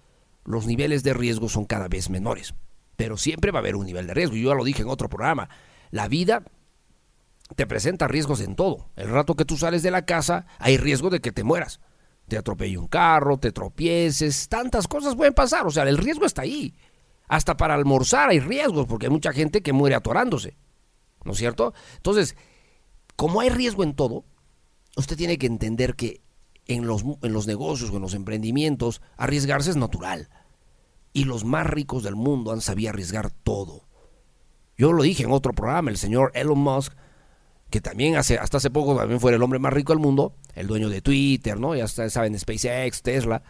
los 0.45 0.67
niveles 0.67 1.03
de 1.03 1.13
riesgo 1.13 1.49
son 1.49 1.65
cada 1.65 1.89
vez 1.89 2.09
menores. 2.09 2.53
Pero 2.95 3.17
siempre 3.17 3.51
va 3.51 3.59
a 3.59 3.61
haber 3.61 3.75
un 3.75 3.85
nivel 3.85 4.07
de 4.07 4.13
riesgo. 4.13 4.35
Yo 4.35 4.51
ya 4.51 4.55
lo 4.55 4.63
dije 4.63 4.83
en 4.83 4.89
otro 4.89 5.09
programa. 5.09 5.49
La 5.91 6.07
vida 6.07 6.43
te 7.55 7.67
presenta 7.67 8.07
riesgos 8.07 8.41
en 8.41 8.55
todo. 8.55 8.89
El 8.95 9.09
rato 9.09 9.35
que 9.35 9.45
tú 9.45 9.57
sales 9.57 9.83
de 9.83 9.91
la 9.91 10.05
casa, 10.05 10.45
hay 10.59 10.77
riesgo 10.77 11.09
de 11.09 11.19
que 11.19 11.31
te 11.31 11.43
mueras. 11.43 11.79
Te 12.27 12.37
atropelle 12.37 12.77
un 12.77 12.87
carro, 12.87 13.37
te 13.37 13.51
tropieces, 13.51 14.49
tantas 14.49 14.87
cosas 14.87 15.15
pueden 15.15 15.33
pasar. 15.33 15.65
O 15.65 15.71
sea, 15.71 15.83
el 15.83 15.97
riesgo 15.97 16.25
está 16.25 16.43
ahí. 16.43 16.75
Hasta 17.27 17.57
para 17.57 17.75
almorzar 17.75 18.29
hay 18.29 18.39
riesgos, 18.39 18.85
porque 18.87 19.07
hay 19.07 19.11
mucha 19.11 19.33
gente 19.33 19.61
que 19.61 19.73
muere 19.73 19.95
atorándose. 19.95 20.57
¿No 21.23 21.33
es 21.33 21.37
cierto? 21.37 21.73
Entonces, 21.97 22.35
como 23.15 23.41
hay 23.41 23.49
riesgo 23.49 23.83
en 23.83 23.95
todo, 23.95 24.25
usted 24.95 25.17
tiene 25.17 25.37
que 25.37 25.47
entender 25.47 25.95
que 25.95 26.21
en 26.69 26.85
los, 26.85 27.03
en 27.23 27.33
los 27.33 27.47
negocios 27.47 27.89
o 27.89 27.95
en 27.95 28.03
los 28.03 28.13
emprendimientos, 28.13 29.01
arriesgarse 29.17 29.71
es 29.71 29.75
natural. 29.75 30.29
Y 31.13 31.23
los 31.23 31.43
más 31.43 31.65
ricos 31.65 32.03
del 32.03 32.15
mundo 32.15 32.51
han 32.51 32.61
sabido 32.61 32.91
arriesgar 32.91 33.31
todo. 33.31 33.87
Yo 34.77 34.93
lo 34.93 35.03
dije 35.03 35.23
en 35.23 35.31
otro 35.31 35.51
programa, 35.53 35.89
el 35.89 35.97
señor 35.97 36.31
Elon 36.35 36.59
Musk, 36.59 36.93
que 37.69 37.81
también 37.81 38.15
hace, 38.15 38.37
hasta 38.37 38.57
hace 38.57 38.69
poco 38.69 38.95
también 38.95 39.19
fue 39.19 39.33
el 39.33 39.43
hombre 39.43 39.59
más 39.59 39.73
rico 39.73 39.93
del 39.93 40.01
mundo, 40.01 40.35
el 40.55 40.67
dueño 40.67 40.89
de 40.89 41.01
Twitter, 41.01 41.59
¿no? 41.59 41.75
Ya 41.75 41.87
saben, 41.87 42.37
SpaceX, 42.37 43.01
Tesla, 43.01 43.43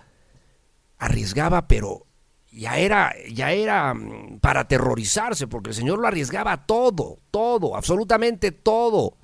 arriesgaba, 0.98 1.68
pero 1.68 2.06
ya 2.52 2.78
era, 2.78 3.14
ya 3.32 3.52
era 3.52 3.94
mm, 3.94 4.40
para 4.40 4.62
aterrorizarse, 4.62 5.48
porque 5.48 5.70
el 5.70 5.76
Señor 5.76 6.00
lo 6.00 6.08
arriesgaba 6.08 6.66
todo, 6.66 7.20
todo, 7.32 7.76
absolutamente 7.76 8.52
todo. 8.52 9.18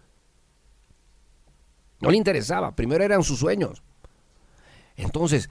No 1.99 2.11
le 2.11 2.17
interesaba, 2.17 2.75
primero 2.75 3.03
eran 3.03 3.23
sus 3.23 3.39
sueños. 3.39 3.83
Entonces, 4.95 5.49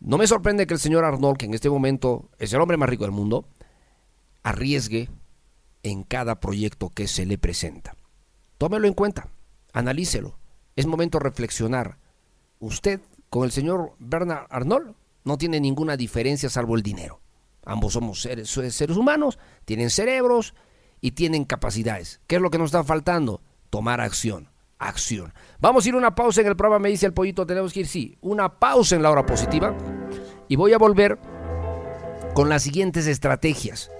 no 0.00 0.18
me 0.18 0.26
sorprende 0.26 0.66
que 0.66 0.74
el 0.74 0.80
señor 0.80 1.04
Arnold, 1.04 1.38
que 1.38 1.46
en 1.46 1.54
este 1.54 1.70
momento 1.70 2.28
es 2.38 2.52
el 2.52 2.60
hombre 2.60 2.76
más 2.76 2.88
rico 2.88 3.04
del 3.04 3.12
mundo, 3.12 3.48
arriesgue 4.42 5.08
en 5.82 6.04
cada 6.04 6.40
proyecto 6.40 6.90
que 6.90 7.08
se 7.08 7.26
le 7.26 7.38
presenta. 7.38 7.97
Tómelo 8.58 8.88
en 8.88 8.94
cuenta, 8.94 9.28
analícelo. 9.72 10.36
Es 10.76 10.86
momento 10.86 11.18
de 11.18 11.24
reflexionar. 11.24 11.98
Usted 12.58 13.00
con 13.30 13.44
el 13.44 13.52
señor 13.52 13.92
Bernard 13.98 14.46
Arnold 14.50 14.94
no 15.24 15.38
tiene 15.38 15.60
ninguna 15.60 15.96
diferencia 15.96 16.50
salvo 16.50 16.76
el 16.76 16.82
dinero. 16.82 17.20
Ambos 17.64 17.92
somos 17.92 18.22
seres, 18.22 18.50
seres 18.50 18.96
humanos, 18.96 19.38
tienen 19.64 19.90
cerebros 19.90 20.54
y 21.00 21.12
tienen 21.12 21.44
capacidades. 21.44 22.20
¿Qué 22.26 22.36
es 22.36 22.42
lo 22.42 22.50
que 22.50 22.58
nos 22.58 22.66
está 22.66 22.82
faltando? 22.82 23.42
Tomar 23.70 24.00
acción 24.00 24.50
acción. 24.78 25.32
Vamos 25.58 25.84
a 25.84 25.88
ir 25.88 25.96
una 25.96 26.14
pausa 26.14 26.40
en 26.40 26.46
el 26.46 26.56
programa, 26.56 26.78
me 26.78 26.88
dice 26.88 27.06
el 27.06 27.12
pollito, 27.12 27.46
tenemos 27.46 27.72
que 27.72 27.80
ir, 27.80 27.88
sí, 27.88 28.16
una 28.20 28.60
pausa 28.60 28.96
en 28.96 29.02
la 29.02 29.10
hora 29.10 29.26
positiva 29.26 29.76
y 30.46 30.56
voy 30.56 30.72
a 30.72 30.78
volver 30.78 31.18
con 32.34 32.48
las 32.48 32.62
siguientes 32.62 33.06
estrategias 33.06 33.90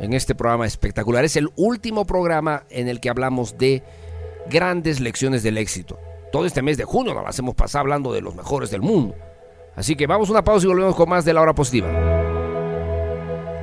en 0.00 0.14
este 0.14 0.34
programa 0.34 0.66
espectacular. 0.66 1.24
Es 1.24 1.36
el 1.36 1.50
último 1.56 2.06
programa 2.06 2.64
en 2.70 2.88
el 2.88 3.00
que 3.00 3.10
hablamos 3.10 3.56
de 3.58 3.82
grandes 4.50 4.98
lecciones 4.98 5.42
del 5.42 5.58
éxito. 5.58 5.98
Todo 6.32 6.46
este 6.46 6.62
mes 6.62 6.76
de 6.76 6.84
junio 6.84 7.14
nos 7.14 7.24
las 7.24 7.38
hemos 7.38 7.54
pasado 7.54 7.82
hablando 7.82 8.12
de 8.12 8.22
los 8.22 8.34
mejores 8.34 8.70
del 8.70 8.82
mundo. 8.82 9.14
Así 9.76 9.94
que 9.94 10.06
vamos 10.06 10.28
a 10.28 10.32
una 10.32 10.44
pausa 10.44 10.66
y 10.66 10.68
volvemos 10.68 10.96
con 10.96 11.08
más 11.08 11.24
de 11.24 11.32
la 11.32 11.42
hora 11.42 11.54
positiva. 11.54 11.88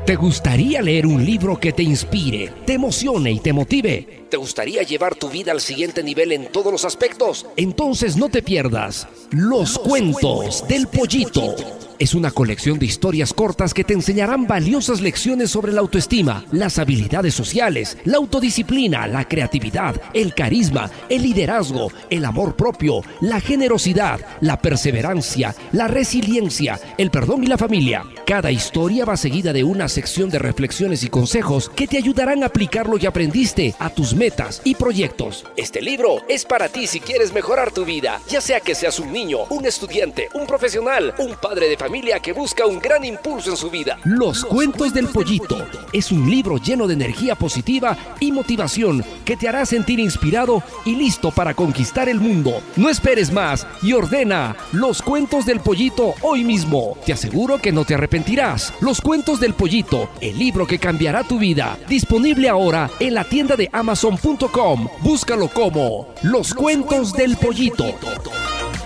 ¿Te 0.06 0.15
gustaría 0.15 0.82
leer 0.82 1.06
un 1.06 1.25
libro 1.25 1.60
que 1.60 1.74
te 1.74 1.84
inspire, 1.84 2.53
te 2.65 2.74
emocione 2.74 3.32
y 3.32 3.39
te 3.39 3.51
motive? 3.51 4.27
¿Te 4.30 4.36
gustaría 4.36 4.84
llevar 4.84 5.16
tu 5.16 5.30
vida 5.30 5.54
al 5.54 5.62
siguiente 5.62 6.04
nivel 6.04 6.34
en 6.34 6.52
todos 6.52 6.72
los 6.72 6.84
aspectos? 6.84 7.46
Entonces 7.56 8.18
no 8.18 8.28
te 8.28 8.42
pierdas 8.42 9.08
Los, 9.32 9.80
cuentos, 9.80 10.68
del 10.68 10.88
pollito 10.88 11.56
es 12.00 12.14
una 12.14 12.30
colección 12.30 12.78
de 12.78 12.86
historias 12.86 13.34
cortas 13.34 13.74
que 13.74 13.84
te 13.84 13.94
enseñarán 13.94 14.46
valiosas 14.46 15.02
lecciones 15.02 15.50
sobre 15.50 15.74
la 15.74 15.82
autoestima, 15.82 16.46
las 16.52 16.78
habilidades 16.78 17.34
sociales, 17.34 17.98
la 18.06 18.18
autodisciplina, 18.18 19.08
la 19.08 19.28
creatividad, 19.28 20.00
el 20.14 20.36
carisma, 20.36 20.92
el 21.10 21.24
liderazgo, 21.24 21.92
el 22.10 22.26
amor 22.26 22.56
propio, 22.56 23.02
la 23.22 23.40
generosidad, 23.40 24.20
la 24.42 24.62
perseverancia, 24.62 25.56
la 25.72 25.88
resiliencia, 25.88 26.80
el 27.00 27.10
perdón 27.10 27.44
y 27.44 27.48
la 27.48 27.58
familia. 27.58 28.04
Cada 28.28 28.52
historia 28.52 29.06
va 29.06 29.18
seguida 29.18 29.52
de 29.52 29.64
una 29.64 29.88
sección 29.88 30.30
de 30.30 30.40
reflexiones 30.40 31.04
y 31.04 31.10
consejos 31.10 31.70
que 31.70 31.88
te 31.88 31.98
ayudarán 31.98 32.44
a 32.44 32.48
aplicar 32.48 32.88
lo 32.88 33.00
que 33.00 33.08
aprendiste 33.08 33.74
a 33.80 33.90
tus 33.90 34.14
metas 34.18 34.62
y 34.64 34.76
proyectos. 34.76 35.46
Este 35.56 35.82
libro 35.82 36.24
es 36.28 36.44
para 36.44 36.70
ti 36.70 36.88
si 36.88 37.00
quieres 37.00 37.34
mejorar 37.34 37.72
tu 37.72 37.86
vida, 37.86 38.20
ya 38.28 38.42
sea 38.42 38.60
que 38.60 38.76
seas 38.76 39.00
un 39.00 39.12
niño, 39.12 39.40
un 39.50 39.66
estudiante, 39.66 40.30
un 40.34 40.46
profesional, 40.46 41.14
un 41.20 41.36
padre 41.36 41.70
de 41.70 41.78
familia 41.78 42.20
que 42.20 42.34
busca 42.34 42.66
un 42.66 42.80
gran 42.80 43.06
impulso 43.06 43.52
en 43.52 43.58
su 43.58 43.70
vida. 43.70 44.00
Los 44.04 44.44
Cuentos 44.44 44.94
del 44.94 45.08
Pollito 45.08 45.66
es 45.94 46.12
un 46.12 46.30
libro 46.30 46.58
lleno 46.58 46.88
de 46.88 46.96
energía 46.96 47.36
positiva 47.36 47.98
y 48.20 48.32
motivación 48.32 49.04
que 49.24 49.38
te 49.38 49.48
hará 49.48 49.66
sentir 49.66 50.00
inspirado 50.00 50.64
y 50.86 50.96
listo 50.96 51.32
para 51.32 51.54
conquistar 51.54 52.10
el 52.10 52.20
mundo. 52.20 52.62
No 52.76 52.90
esperes 52.90 53.32
más 53.32 53.68
y 53.82 53.94
ordena 53.94 54.56
Los 54.72 55.02
Cuentos 55.02 55.46
del 55.46 55.60
Pollito 55.60 56.16
hoy 56.22 56.44
mismo. 56.44 56.98
Te 57.06 57.14
aseguro 57.14 57.60
que 57.60 57.72
no 57.72 57.86
te 57.86 57.94
arrepentirás. 57.94 58.74
Los 58.82 59.02
Cuentos 59.02 59.40
del 59.40 59.54
Pollito, 59.54 60.10
el 60.22 60.38
libro 60.38 60.66
que 60.66 60.80
cambiará 60.80 61.24
tu 61.24 61.38
vida. 61.38 61.78
Disponible 61.88 62.50
ahora 62.50 62.90
en 63.00 63.14
la 63.14 63.24
tienda 63.24 63.56
de 63.56 63.70
amazon.com. 64.08 64.88
Búscalo 65.02 65.50
como 65.50 66.08
Los 66.24 66.54
Cuentos 66.54 67.14
del 67.14 67.36
Pollito. 67.38 67.86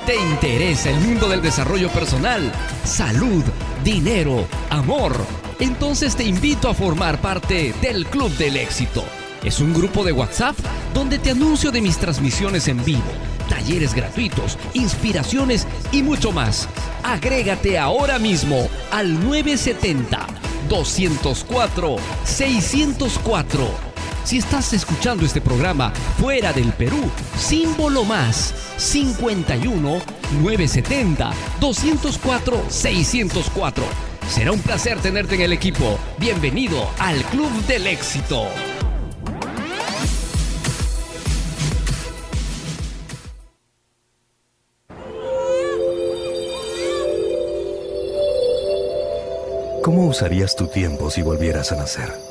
¿Te 0.06 0.16
interesa 0.16 0.90
el 0.90 1.00
mundo 1.00 1.30
del 1.30 1.42
desarrollo 1.42 1.90
personal, 1.90 2.52
salud, 2.84 3.44
dinero, 3.84 4.48
amor? 4.70 5.14
Entonces 5.60 6.16
te 6.16 6.24
invito 6.24 6.70
a 6.70 6.74
formar 6.74 7.22
parte 7.22 7.74
del 7.82 8.08
Club 8.08 8.32
del 8.38 8.58
Éxito. 8.58 9.04
Es 9.44 9.60
un 9.60 9.74
grupo 9.74 10.04
de 10.04 10.12
WhatsApp 10.12 10.56
donde 10.94 11.20
te 11.20 11.32
anuncio 11.32 11.72
de 11.72 11.82
mis 11.82 11.98
transmisiones 11.98 12.68
en 12.68 12.84
vivo, 12.84 13.02
talleres 13.48 13.94
gratuitos, 13.94 14.58
inspiraciones 14.74 15.68
y 15.92 16.02
mucho 16.02 16.32
más. 16.32 16.68
Agrégate 17.04 17.78
ahora 17.78 18.18
mismo 18.18 18.68
al 18.92 19.14
970 19.24 20.26
204 20.70 21.96
604 22.24 23.91
si 24.24 24.38
estás 24.38 24.74
escuchando 24.74 25.26
este 25.26 25.42
programa 25.42 25.92
fuera 26.20 26.54
del 26.54 26.72
Perú, 26.74 27.10
símbolo 27.38 28.04
más 28.04 28.54
51 28.78 30.02
970 30.42 31.32
204 31.60 32.66
604. 32.70 33.84
Será 34.30 34.52
un 34.52 34.60
placer 34.62 35.00
tenerte 35.00 35.36
en 35.36 35.42
el 35.42 35.54
equipo. 35.54 36.00
Bienvenido 36.18 36.90
al 37.00 37.22
Club 37.26 37.52
del 37.66 37.88
Éxito. 37.88 38.48
¿Cómo 49.84 50.06
usarías 50.06 50.56
tu 50.56 50.68
tiempo 50.68 51.10
si 51.10 51.24
volvieras 51.24 51.72
a 51.72 51.76
nacer? 51.76 52.31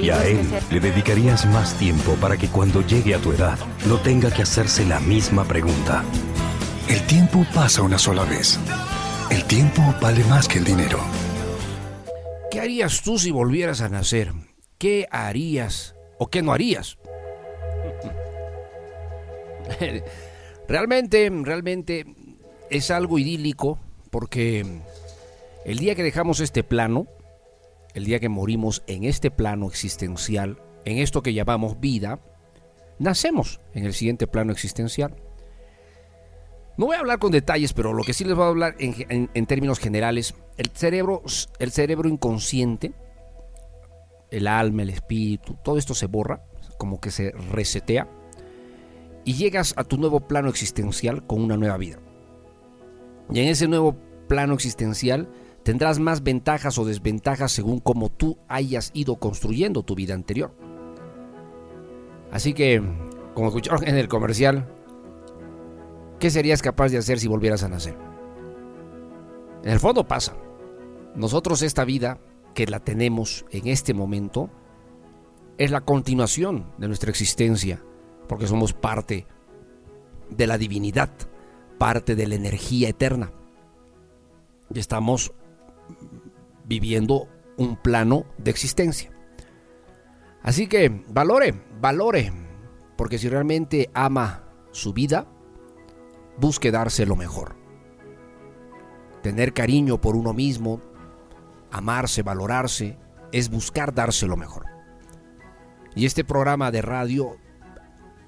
Y 0.00 0.10
a 0.10 0.24
él 0.26 0.38
le 0.70 0.80
dedicarías 0.80 1.46
más 1.46 1.74
tiempo 1.78 2.14
para 2.20 2.36
que 2.36 2.48
cuando 2.48 2.86
llegue 2.86 3.14
a 3.14 3.18
tu 3.18 3.32
edad 3.32 3.58
no 3.88 3.98
tenga 3.98 4.30
que 4.30 4.42
hacerse 4.42 4.84
la 4.84 5.00
misma 5.00 5.44
pregunta. 5.44 6.04
El 6.88 7.02
tiempo 7.06 7.44
pasa 7.54 7.82
una 7.82 7.98
sola 7.98 8.24
vez. 8.24 8.58
El 9.30 9.44
tiempo 9.44 9.82
vale 10.00 10.22
más 10.24 10.46
que 10.46 10.58
el 10.58 10.64
dinero. 10.64 11.00
¿Qué 12.50 12.60
harías 12.60 13.02
tú 13.02 13.18
si 13.18 13.30
volvieras 13.30 13.80
a 13.80 13.88
nacer? 13.88 14.32
¿Qué 14.78 15.08
harías 15.10 15.94
o 16.18 16.28
qué 16.28 16.42
no 16.42 16.52
harías? 16.52 16.98
realmente, 20.68 21.30
realmente 21.42 22.06
es 22.70 22.90
algo 22.90 23.18
idílico 23.18 23.78
porque 24.10 24.64
el 25.64 25.78
día 25.78 25.94
que 25.94 26.02
dejamos 26.02 26.40
este 26.40 26.62
plano, 26.62 27.06
el 27.96 28.04
día 28.04 28.20
que 28.20 28.28
morimos 28.28 28.82
en 28.86 29.04
este 29.04 29.30
plano 29.30 29.66
existencial, 29.66 30.62
en 30.84 30.98
esto 30.98 31.22
que 31.22 31.32
llamamos 31.32 31.80
vida, 31.80 32.20
nacemos 32.98 33.58
en 33.72 33.86
el 33.86 33.94
siguiente 33.94 34.26
plano 34.26 34.52
existencial. 34.52 35.16
No 36.76 36.84
voy 36.84 36.96
a 36.96 36.98
hablar 36.98 37.18
con 37.18 37.32
detalles, 37.32 37.72
pero 37.72 37.94
lo 37.94 38.04
que 38.04 38.12
sí 38.12 38.24
les 38.24 38.34
voy 38.36 38.44
a 38.44 38.48
hablar 38.48 38.76
en, 38.78 39.46
términos 39.46 39.78
generales, 39.78 40.34
el 40.58 40.68
cerebro, 40.74 41.22
el 41.58 41.72
cerebro 41.72 42.06
inconsciente, 42.10 42.92
el 44.30 44.46
alma, 44.46 44.82
el 44.82 44.90
espíritu, 44.90 45.56
todo 45.64 45.78
esto 45.78 45.94
se 45.94 46.04
borra, 46.04 46.44
como 46.76 47.00
que 47.00 47.10
se 47.10 47.30
resetea. 47.30 48.06
y 49.24 49.32
llegas 49.32 49.72
a 49.78 49.84
tu 49.84 49.96
nuevo 49.96 50.20
plano 50.20 50.50
existencial 50.50 51.26
con 51.26 51.42
una 51.42 51.56
nueva 51.56 51.78
vida. 51.78 51.98
Y 53.32 53.40
en 53.40 53.48
ese 53.48 53.68
nuevo 53.68 53.96
plano 54.28 54.52
existencial 54.52 55.30
tendrás 55.66 55.98
más 55.98 56.22
ventajas 56.22 56.78
o 56.78 56.84
desventajas 56.84 57.50
según 57.50 57.80
como 57.80 58.08
tú 58.08 58.38
hayas 58.46 58.92
ido 58.94 59.16
construyendo 59.16 59.82
tu 59.82 59.96
vida 59.96 60.14
anterior. 60.14 60.54
Así 62.30 62.54
que, 62.54 62.80
como 63.34 63.48
escucharon 63.48 63.82
en 63.88 63.96
el 63.96 64.06
comercial, 64.06 64.72
¿qué 66.20 66.30
serías 66.30 66.62
capaz 66.62 66.90
de 66.90 66.98
hacer 66.98 67.18
si 67.18 67.26
volvieras 67.26 67.64
a 67.64 67.68
nacer? 67.68 67.98
En 69.64 69.72
el 69.72 69.80
fondo 69.80 70.06
pasa. 70.06 70.36
Nosotros 71.16 71.62
esta 71.62 71.84
vida 71.84 72.20
que 72.54 72.66
la 72.66 72.78
tenemos 72.78 73.44
en 73.50 73.66
este 73.66 73.92
momento 73.92 74.50
es 75.58 75.72
la 75.72 75.80
continuación 75.80 76.70
de 76.78 76.86
nuestra 76.86 77.10
existencia, 77.10 77.82
porque 78.28 78.46
somos 78.46 78.72
parte 78.72 79.26
de 80.30 80.46
la 80.46 80.58
divinidad, 80.58 81.10
parte 81.76 82.14
de 82.14 82.28
la 82.28 82.36
energía 82.36 82.88
eterna. 82.88 83.32
Y 84.72 84.78
estamos 84.78 85.32
viviendo 86.66 87.28
un 87.56 87.76
plano 87.76 88.26
de 88.38 88.50
existencia. 88.50 89.10
Así 90.42 90.66
que 90.66 91.04
valore, 91.08 91.54
valore, 91.80 92.32
porque 92.96 93.18
si 93.18 93.28
realmente 93.28 93.90
ama 93.94 94.44
su 94.70 94.92
vida, 94.92 95.26
busque 96.38 96.70
darse 96.70 97.06
lo 97.06 97.16
mejor. 97.16 97.56
Tener 99.22 99.52
cariño 99.52 100.00
por 100.00 100.14
uno 100.14 100.32
mismo, 100.32 100.80
amarse, 101.70 102.22
valorarse, 102.22 102.98
es 103.32 103.50
buscar 103.50 103.92
darse 103.92 104.26
lo 104.26 104.36
mejor. 104.36 104.66
Y 105.94 106.06
este 106.06 106.24
programa 106.24 106.70
de 106.70 106.82
radio 106.82 107.36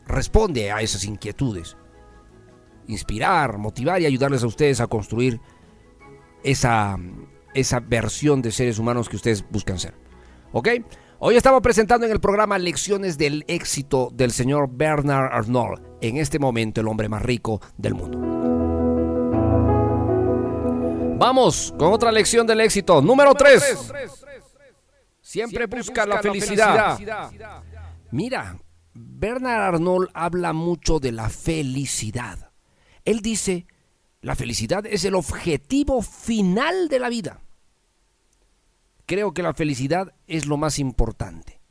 responde 0.07 0.73
a 0.73 0.80
esas 0.80 1.04
inquietudes. 1.04 1.76
Inspirar, 2.88 3.59
motivar 3.59 4.00
y 4.00 4.07
ayudarles 4.07 4.42
a 4.42 4.47
ustedes 4.47 4.80
a 4.80 4.87
construir 4.87 5.40
esa, 6.42 6.97
esa 7.58 7.80
versión 7.80 8.42
de 8.42 8.52
seres 8.52 8.78
humanos 8.78 9.08
que 9.08 9.16
ustedes 9.16 9.44
buscan 9.50 9.78
ser. 9.78 9.94
¿Ok? 10.52 10.68
Hoy 11.18 11.36
estamos 11.36 11.60
presentando 11.60 12.06
en 12.06 12.12
el 12.12 12.20
programa 12.20 12.58
Lecciones 12.58 13.18
del 13.18 13.44
éxito 13.48 14.10
del 14.12 14.30
señor 14.30 14.68
Bernard 14.70 15.32
Arnold, 15.32 15.82
en 16.00 16.16
este 16.16 16.38
momento 16.38 16.80
el 16.80 16.86
hombre 16.86 17.08
más 17.08 17.22
rico 17.22 17.60
del 17.76 17.94
mundo. 17.94 18.38
Vamos 21.18 21.74
con 21.76 21.92
otra 21.92 22.12
lección 22.12 22.46
del 22.46 22.60
éxito. 22.60 23.02
Número 23.02 23.34
3. 23.34 23.92
Siempre 25.20 25.66
busca 25.66 26.06
la 26.06 26.22
felicidad. 26.22 26.96
Mira, 28.12 28.56
Bernard 28.94 29.74
Arnold 29.74 30.10
habla 30.14 30.52
mucho 30.52 31.00
de 31.00 31.10
la 31.10 31.28
felicidad. 31.28 32.52
Él 33.04 33.20
dice, 33.20 33.66
la 34.20 34.36
felicidad 34.36 34.86
es 34.86 35.04
el 35.04 35.16
objetivo 35.16 36.00
final 36.02 36.88
de 36.88 36.98
la 37.00 37.08
vida. 37.08 37.40
Creo 39.08 39.32
que 39.32 39.42
la 39.42 39.54
felicidad 39.54 40.12
es 40.26 40.44
lo 40.44 40.58
más 40.58 40.78
importante. 40.78 41.62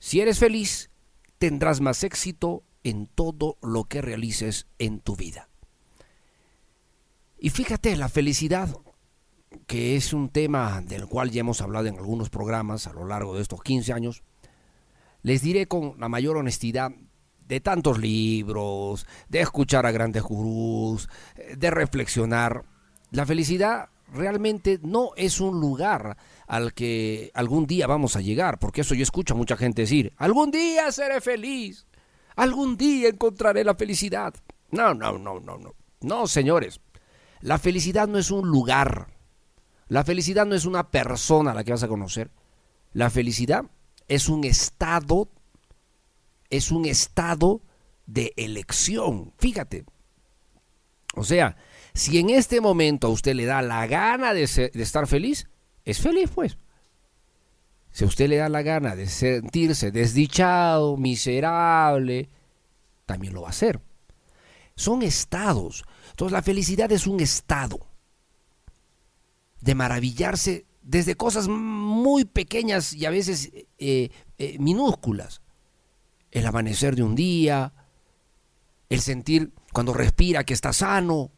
Si 0.00 0.20
eres 0.20 0.40
feliz, 0.40 0.90
tendrás 1.38 1.80
más 1.80 2.02
éxito 2.02 2.64
en 2.82 3.06
todo 3.06 3.58
lo 3.62 3.84
que 3.84 4.02
realices 4.02 4.66
en 4.80 4.98
tu 4.98 5.14
vida. 5.14 5.48
Y 7.38 7.50
fíjate, 7.50 7.94
la 7.94 8.08
felicidad, 8.08 8.76
que 9.68 9.94
es 9.94 10.12
un 10.12 10.30
tema 10.30 10.80
del 10.80 11.06
cual 11.06 11.30
ya 11.30 11.42
hemos 11.42 11.60
hablado 11.60 11.86
en 11.86 11.96
algunos 11.96 12.28
programas 12.28 12.88
a 12.88 12.92
lo 12.92 13.06
largo 13.06 13.36
de 13.36 13.42
estos 13.42 13.62
15 13.62 13.92
años, 13.92 14.24
les 15.22 15.42
diré 15.42 15.66
con 15.66 15.94
la 16.00 16.08
mayor 16.08 16.38
honestidad 16.38 16.90
de 17.46 17.60
tantos 17.60 18.00
libros, 18.00 19.06
de 19.28 19.42
escuchar 19.42 19.86
a 19.86 19.92
grandes 19.92 20.24
gurús, 20.24 21.08
de 21.56 21.70
reflexionar. 21.70 22.64
La 23.12 23.26
felicidad 23.26 23.90
realmente 24.12 24.80
no 24.82 25.10
es 25.14 25.40
un 25.40 25.60
lugar 25.60 26.16
al 26.50 26.74
que 26.74 27.30
algún 27.34 27.68
día 27.68 27.86
vamos 27.86 28.16
a 28.16 28.20
llegar, 28.20 28.58
porque 28.58 28.80
eso 28.80 28.96
yo 28.96 29.04
escucho 29.04 29.34
a 29.34 29.36
mucha 29.36 29.56
gente 29.56 29.82
decir, 29.82 30.12
algún 30.16 30.50
día 30.50 30.90
seré 30.90 31.20
feliz, 31.20 31.86
algún 32.34 32.76
día 32.76 33.08
encontraré 33.08 33.62
la 33.62 33.76
felicidad. 33.76 34.34
No, 34.72 34.92
no, 34.92 35.16
no, 35.16 35.38
no, 35.38 35.58
no. 35.58 35.76
No, 36.00 36.26
señores, 36.26 36.80
la 37.40 37.60
felicidad 37.60 38.08
no 38.08 38.18
es 38.18 38.32
un 38.32 38.48
lugar, 38.48 39.14
la 39.86 40.02
felicidad 40.02 40.44
no 40.44 40.56
es 40.56 40.64
una 40.64 40.90
persona 40.90 41.52
a 41.52 41.54
la 41.54 41.62
que 41.62 41.70
vas 41.70 41.84
a 41.84 41.88
conocer, 41.88 42.32
la 42.92 43.10
felicidad 43.10 43.66
es 44.08 44.28
un 44.28 44.42
estado, 44.42 45.30
es 46.50 46.72
un 46.72 46.84
estado 46.84 47.62
de 48.06 48.32
elección. 48.36 49.34
Fíjate. 49.38 49.84
O 51.14 51.22
sea, 51.22 51.56
si 51.94 52.18
en 52.18 52.30
este 52.30 52.60
momento 52.60 53.06
a 53.06 53.10
usted 53.10 53.34
le 53.34 53.44
da 53.44 53.62
la 53.62 53.86
gana 53.86 54.34
de, 54.34 54.48
de 54.74 54.82
estar 54.82 55.06
feliz, 55.06 55.46
es 55.84 56.00
feliz 56.00 56.30
pues. 56.34 56.58
Si 57.92 58.04
a 58.04 58.06
usted 58.06 58.28
le 58.28 58.36
da 58.36 58.48
la 58.48 58.62
gana 58.62 58.94
de 58.94 59.06
sentirse 59.08 59.90
desdichado, 59.90 60.96
miserable, 60.96 62.28
también 63.04 63.34
lo 63.34 63.42
va 63.42 63.48
a 63.48 63.50
hacer. 63.50 63.80
Son 64.76 65.02
estados. 65.02 65.84
Entonces 66.10 66.32
la 66.32 66.42
felicidad 66.42 66.90
es 66.92 67.06
un 67.06 67.20
estado 67.20 67.80
de 69.60 69.74
maravillarse 69.74 70.66
desde 70.82 71.16
cosas 71.16 71.48
muy 71.48 72.24
pequeñas 72.24 72.92
y 72.92 73.06
a 73.06 73.10
veces 73.10 73.50
eh, 73.78 74.10
eh, 74.38 74.56
minúsculas. 74.58 75.42
El 76.30 76.46
amanecer 76.46 76.94
de 76.94 77.02
un 77.02 77.16
día, 77.16 77.72
el 78.88 79.00
sentir 79.00 79.52
cuando 79.72 79.92
respira 79.92 80.44
que 80.44 80.54
está 80.54 80.72
sano, 80.72 81.32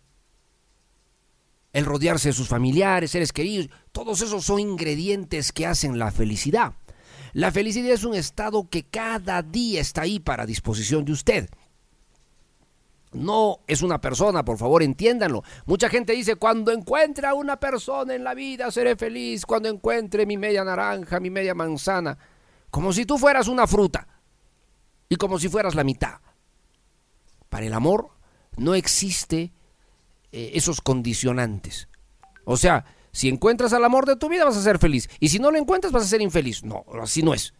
el 1.72 1.84
rodearse 1.84 2.28
de 2.28 2.34
sus 2.34 2.48
familiares, 2.48 3.10
seres 3.10 3.32
queridos, 3.32 3.68
todos 3.92 4.20
esos 4.20 4.44
son 4.44 4.60
ingredientes 4.60 5.52
que 5.52 5.66
hacen 5.66 5.98
la 5.98 6.10
felicidad. 6.10 6.74
La 7.32 7.50
felicidad 7.50 7.92
es 7.92 8.04
un 8.04 8.14
estado 8.14 8.68
que 8.68 8.84
cada 8.84 9.42
día 9.42 9.80
está 9.80 10.02
ahí 10.02 10.20
para 10.20 10.46
disposición 10.46 11.04
de 11.04 11.12
usted 11.12 11.48
no 13.12 13.60
es 13.66 13.82
una 13.82 14.00
persona, 14.00 14.44
por 14.44 14.58
favor, 14.58 14.82
entiéndanlo. 14.82 15.42
Mucha 15.66 15.88
gente 15.88 16.12
dice, 16.12 16.36
cuando 16.36 16.72
encuentre 16.72 17.26
a 17.26 17.34
una 17.34 17.58
persona 17.58 18.14
en 18.14 18.24
la 18.24 18.34
vida 18.34 18.70
seré 18.70 18.96
feliz, 18.96 19.44
cuando 19.46 19.68
encuentre 19.68 20.26
mi 20.26 20.36
media 20.36 20.64
naranja, 20.64 21.20
mi 21.20 21.30
media 21.30 21.54
manzana, 21.54 22.16
como 22.70 22.92
si 22.92 23.04
tú 23.04 23.18
fueras 23.18 23.48
una 23.48 23.66
fruta 23.66 24.06
y 25.08 25.16
como 25.16 25.38
si 25.38 25.48
fueras 25.48 25.74
la 25.74 25.84
mitad. 25.84 26.20
Para 27.48 27.66
el 27.66 27.74
amor 27.74 28.10
no 28.56 28.74
existe 28.74 29.52
eh, 30.32 30.52
esos 30.54 30.80
condicionantes. 30.80 31.88
O 32.44 32.56
sea, 32.56 32.84
si 33.12 33.28
encuentras 33.28 33.72
al 33.72 33.84
amor 33.84 34.06
de 34.06 34.16
tu 34.16 34.28
vida 34.28 34.44
vas 34.44 34.56
a 34.56 34.62
ser 34.62 34.78
feliz 34.78 35.08
y 35.20 35.28
si 35.28 35.38
no 35.38 35.50
lo 35.50 35.58
encuentras 35.58 35.92
vas 35.92 36.04
a 36.04 36.08
ser 36.08 36.22
infeliz. 36.22 36.64
No, 36.64 36.84
así 37.00 37.22
no 37.22 37.34
es. 37.34 37.54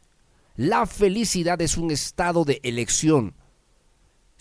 La 0.57 0.87
felicidad 0.87 1.61
es 1.63 1.77
un 1.77 1.91
estado 1.91 2.45
de 2.45 2.61
elección 2.63 3.35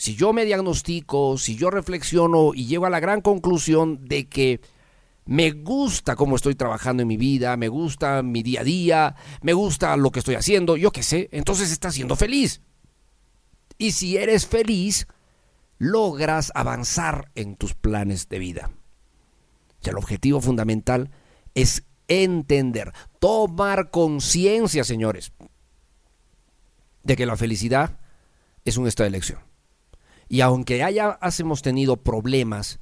si 0.02 0.16
yo 0.16 0.34
me 0.34 0.46
diagnostico, 0.46 1.38
si 1.38 1.56
yo 1.56 1.70
reflexiono 1.70 2.56
y 2.56 2.66
llego 2.66 2.88
a 2.88 2.90
la 2.90 3.00
gran 3.00 3.22
conclusión 3.22 4.08
de 4.08 4.28
que 4.28 4.60
me 5.26 5.52
gusta 5.52 6.16
cómo 6.16 6.36
estoy 6.36 6.56
trabajando 6.56 7.04
en 7.04 7.08
mi 7.08 7.18
vida, 7.18 7.56
me 7.56 7.68
gusta 7.68 8.24
mi 8.24 8.42
día 8.42 8.62
a 8.62 8.64
día, 8.64 9.16
me 9.44 9.54
gusta 9.54 9.96
lo 9.98 10.10
que 10.12 10.18
estoy 10.18 10.34
haciendo, 10.34 10.76
yo 10.76 10.92
qué 10.92 11.04
sé, 11.04 11.30
entonces 11.32 11.72
estás 11.72 11.94
siendo 11.94 12.16
feliz. 12.16 12.62
Y 13.78 13.92
si 13.92 14.18
eres 14.18 14.48
feliz, 14.48 15.06
logras 15.82 16.52
avanzar 16.54 17.32
en 17.34 17.56
tus 17.56 17.74
planes 17.74 18.30
de 18.30 18.38
vida. 18.38 18.70
el 19.84 19.98
objetivo 19.98 20.40
fundamental 20.40 21.10
es 21.56 21.88
entender, 22.08 22.94
tomar 23.20 23.90
conciencia, 23.90 24.84
señores, 24.84 25.32
de 27.02 27.16
que 27.16 27.26
la 27.26 27.36
felicidad 27.36 27.98
es 28.64 28.78
un 28.78 28.86
estado 28.86 29.06
de 29.06 29.18
elección. 29.18 29.40
Y 30.30 30.42
aunque 30.42 30.84
haya, 30.84 31.18
hemos 31.40 31.64
tenido 31.64 31.98
problemas 31.98 32.80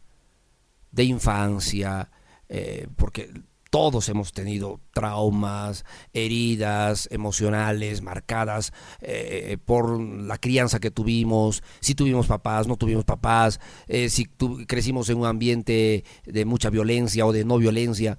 de 0.91 1.05
infancia, 1.05 2.11
eh, 2.49 2.89
porque 2.97 3.31
todos 3.69 4.09
hemos 4.09 4.31
tenido 4.33 4.79
traumas, 4.93 5.85
heridas 6.13 7.07
emocionales 7.11 8.01
marcadas 8.01 8.73
eh, 9.01 9.57
por 9.63 9.99
la 9.99 10.37
crianza 10.37 10.79
que 10.79 10.91
tuvimos, 10.91 11.63
si 11.79 11.95
tuvimos 11.95 12.27
papás, 12.27 12.67
no 12.67 12.77
tuvimos 12.77 13.05
papás, 13.05 13.59
eh, 13.87 14.09
si 14.09 14.25
crecimos 14.67 15.09
en 15.09 15.19
un 15.19 15.25
ambiente 15.25 16.03
de 16.25 16.45
mucha 16.45 16.69
violencia 16.69 17.25
o 17.25 17.31
de 17.31 17.45
no 17.45 17.57
violencia, 17.57 18.17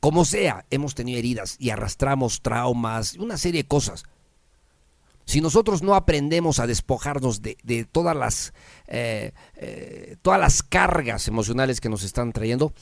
como 0.00 0.24
sea, 0.24 0.64
hemos 0.70 0.94
tenido 0.94 1.18
heridas 1.18 1.56
y 1.58 1.70
arrastramos 1.70 2.40
traumas, 2.42 3.14
una 3.14 3.36
serie 3.36 3.62
de 3.62 3.68
cosas. 3.68 4.04
Si 5.26 5.40
nosotros 5.40 5.82
no 5.82 5.94
aprendemos 5.94 6.58
a 6.58 6.66
despojarnos 6.66 7.40
de, 7.40 7.86
todas, 7.90 8.16
las, 8.16 8.52
eh, 8.88 9.32
todas 10.22 10.40
las 10.40 10.62
cargas 10.62 11.28
emocionales 11.28 11.80
que 11.80 11.88
nos 11.88 12.02
están 12.02 12.32
trayendo, 12.32 12.72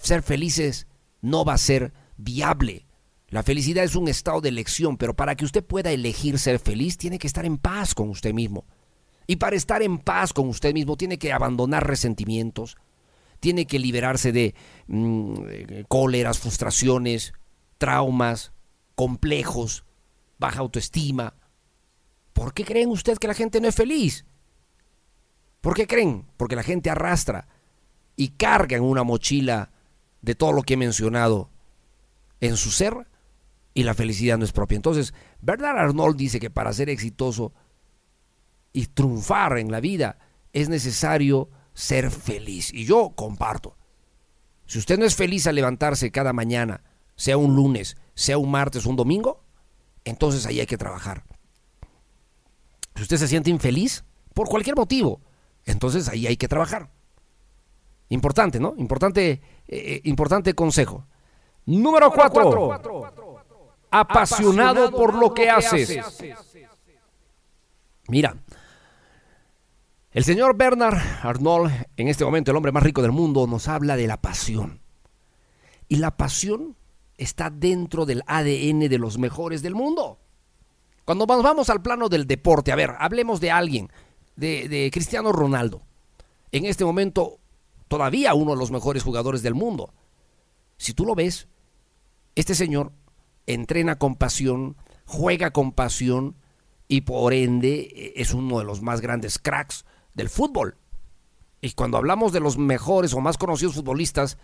ser 0.00 0.22
felices 0.22 0.86
no 1.22 1.44
va 1.44 1.54
a 1.54 1.58
ser 1.58 1.92
viable. 2.16 2.86
La 3.28 3.42
felicidad 3.42 3.84
es 3.84 3.96
un 3.96 4.08
estado 4.08 4.42
de 4.42 4.50
elección, 4.50 4.98
pero 4.98 5.14
para 5.14 5.34
que 5.34 5.46
usted 5.46 5.64
pueda 5.64 5.90
elegir 5.90 6.38
ser 6.38 6.58
feliz, 6.58 6.98
tiene 6.98 7.18
que 7.18 7.26
estar 7.26 7.46
en 7.46 7.56
paz 7.56 7.94
con 7.94 8.10
usted 8.10 8.34
mismo. 8.34 8.66
Y 9.26 9.36
para 9.36 9.56
estar 9.56 9.82
en 9.82 9.98
paz 9.98 10.34
con 10.34 10.48
usted 10.48 10.74
mismo 10.74 10.96
tiene 10.96 11.18
que 11.18 11.32
abandonar 11.32 11.86
resentimientos, 11.86 12.76
tiene 13.40 13.66
que 13.66 13.78
liberarse 13.78 14.32
de 14.32 14.54
mm, 14.88 15.34
cóleras, 15.88 16.38
frustraciones, 16.38 17.32
traumas, 17.78 18.52
complejos, 18.94 19.84
baja 20.38 20.60
autoestima. 20.60 21.34
¿Por 22.32 22.52
qué 22.52 22.64
creen 22.64 22.90
usted 22.90 23.16
que 23.18 23.28
la 23.28 23.34
gente 23.34 23.60
no 23.60 23.68
es 23.68 23.74
feliz? 23.74 24.26
¿Por 25.60 25.74
qué 25.74 25.86
creen? 25.86 26.26
Porque 26.36 26.56
la 26.56 26.62
gente 26.62 26.90
arrastra 26.90 27.48
y 28.16 28.28
carga 28.30 28.76
en 28.76 28.82
una 28.82 29.04
mochila 29.04 29.70
de 30.22 30.34
todo 30.34 30.52
lo 30.52 30.62
que 30.62 30.74
he 30.74 30.76
mencionado 30.76 31.50
en 32.40 32.56
su 32.56 32.70
ser 32.70 33.08
y 33.74 33.82
la 33.84 33.94
felicidad 33.94 34.38
no 34.38 34.44
es 34.44 34.52
propia. 34.52 34.76
Entonces, 34.76 35.14
Bernard 35.40 35.78
Arnold 35.78 36.16
dice 36.16 36.40
que 36.40 36.50
para 36.50 36.72
ser 36.72 36.88
exitoso 36.88 37.52
y 38.72 38.86
triunfar 38.86 39.58
en 39.58 39.70
la 39.70 39.80
vida 39.80 40.18
es 40.52 40.68
necesario 40.68 41.50
ser 41.74 42.10
feliz. 42.10 42.72
Y 42.72 42.84
yo 42.84 43.12
comparto. 43.14 43.76
Si 44.66 44.78
usted 44.78 44.98
no 44.98 45.04
es 45.04 45.14
feliz 45.14 45.46
al 45.46 45.54
levantarse 45.54 46.10
cada 46.10 46.32
mañana, 46.32 46.82
sea 47.16 47.36
un 47.36 47.54
lunes, 47.54 47.96
sea 48.14 48.38
un 48.38 48.50
martes 48.50 48.86
un 48.86 48.96
domingo, 48.96 49.44
entonces 50.04 50.46
ahí 50.46 50.60
hay 50.60 50.66
que 50.66 50.78
trabajar. 50.78 51.24
Si 52.94 53.02
usted 53.02 53.16
se 53.16 53.28
siente 53.28 53.50
infeliz, 53.50 54.04
por 54.34 54.48
cualquier 54.48 54.76
motivo, 54.76 55.20
entonces 55.64 56.08
ahí 56.08 56.26
hay 56.26 56.36
que 56.36 56.48
trabajar. 56.48 56.90
Importante, 58.12 58.60
¿no? 58.60 58.74
Importante, 58.76 59.30
eh, 59.30 59.40
eh, 59.68 60.00
importante 60.04 60.52
consejo. 60.52 61.06
Número 61.64 62.10
cuatro. 62.10 62.70
Apasionado 63.90 64.90
por 64.90 65.14
lo 65.14 65.32
que 65.32 65.48
haces. 65.48 65.98
Mira, 68.08 68.36
el 70.10 70.24
señor 70.24 70.58
Bernard 70.58 70.98
Arnold, 71.22 71.72
en 71.96 72.08
este 72.08 72.22
momento 72.22 72.50
el 72.50 72.56
hombre 72.58 72.70
más 72.70 72.82
rico 72.82 73.00
del 73.00 73.12
mundo, 73.12 73.46
nos 73.46 73.66
habla 73.66 73.96
de 73.96 74.06
la 74.06 74.20
pasión. 74.20 74.82
Y 75.88 75.96
la 75.96 76.14
pasión 76.18 76.76
está 77.16 77.48
dentro 77.48 78.04
del 78.04 78.24
ADN 78.26 78.90
de 78.90 78.98
los 78.98 79.16
mejores 79.16 79.62
del 79.62 79.74
mundo. 79.74 80.18
Cuando 81.06 81.24
vamos 81.24 81.70
al 81.70 81.80
plano 81.80 82.10
del 82.10 82.26
deporte, 82.26 82.72
a 82.72 82.76
ver, 82.76 82.90
hablemos 82.98 83.40
de 83.40 83.52
alguien, 83.52 83.90
de, 84.36 84.68
de 84.68 84.90
Cristiano 84.92 85.32
Ronaldo. 85.32 85.80
En 86.50 86.66
este 86.66 86.84
momento, 86.84 87.38
todavía 87.92 88.32
uno 88.32 88.52
de 88.52 88.56
los 88.56 88.70
mejores 88.70 89.02
jugadores 89.02 89.42
del 89.42 89.54
mundo. 89.54 89.92
Si 90.78 90.94
tú 90.94 91.04
lo 91.04 91.14
ves, 91.14 91.46
este 92.34 92.54
señor 92.54 92.90
entrena 93.44 93.98
con 93.98 94.16
pasión, 94.16 94.78
juega 95.04 95.50
con 95.50 95.72
pasión 95.72 96.36
y 96.88 97.02
por 97.02 97.34
ende 97.34 98.14
es 98.16 98.32
uno 98.32 98.60
de 98.60 98.64
los 98.64 98.80
más 98.80 99.02
grandes 99.02 99.38
cracks 99.38 99.84
del 100.14 100.30
fútbol. 100.30 100.78
Y 101.60 101.72
cuando 101.72 101.98
hablamos 101.98 102.32
de 102.32 102.40
los 102.40 102.56
mejores 102.56 103.12
o 103.12 103.20
más 103.20 103.36
conocidos 103.36 103.74
futbolistas, 103.74 104.38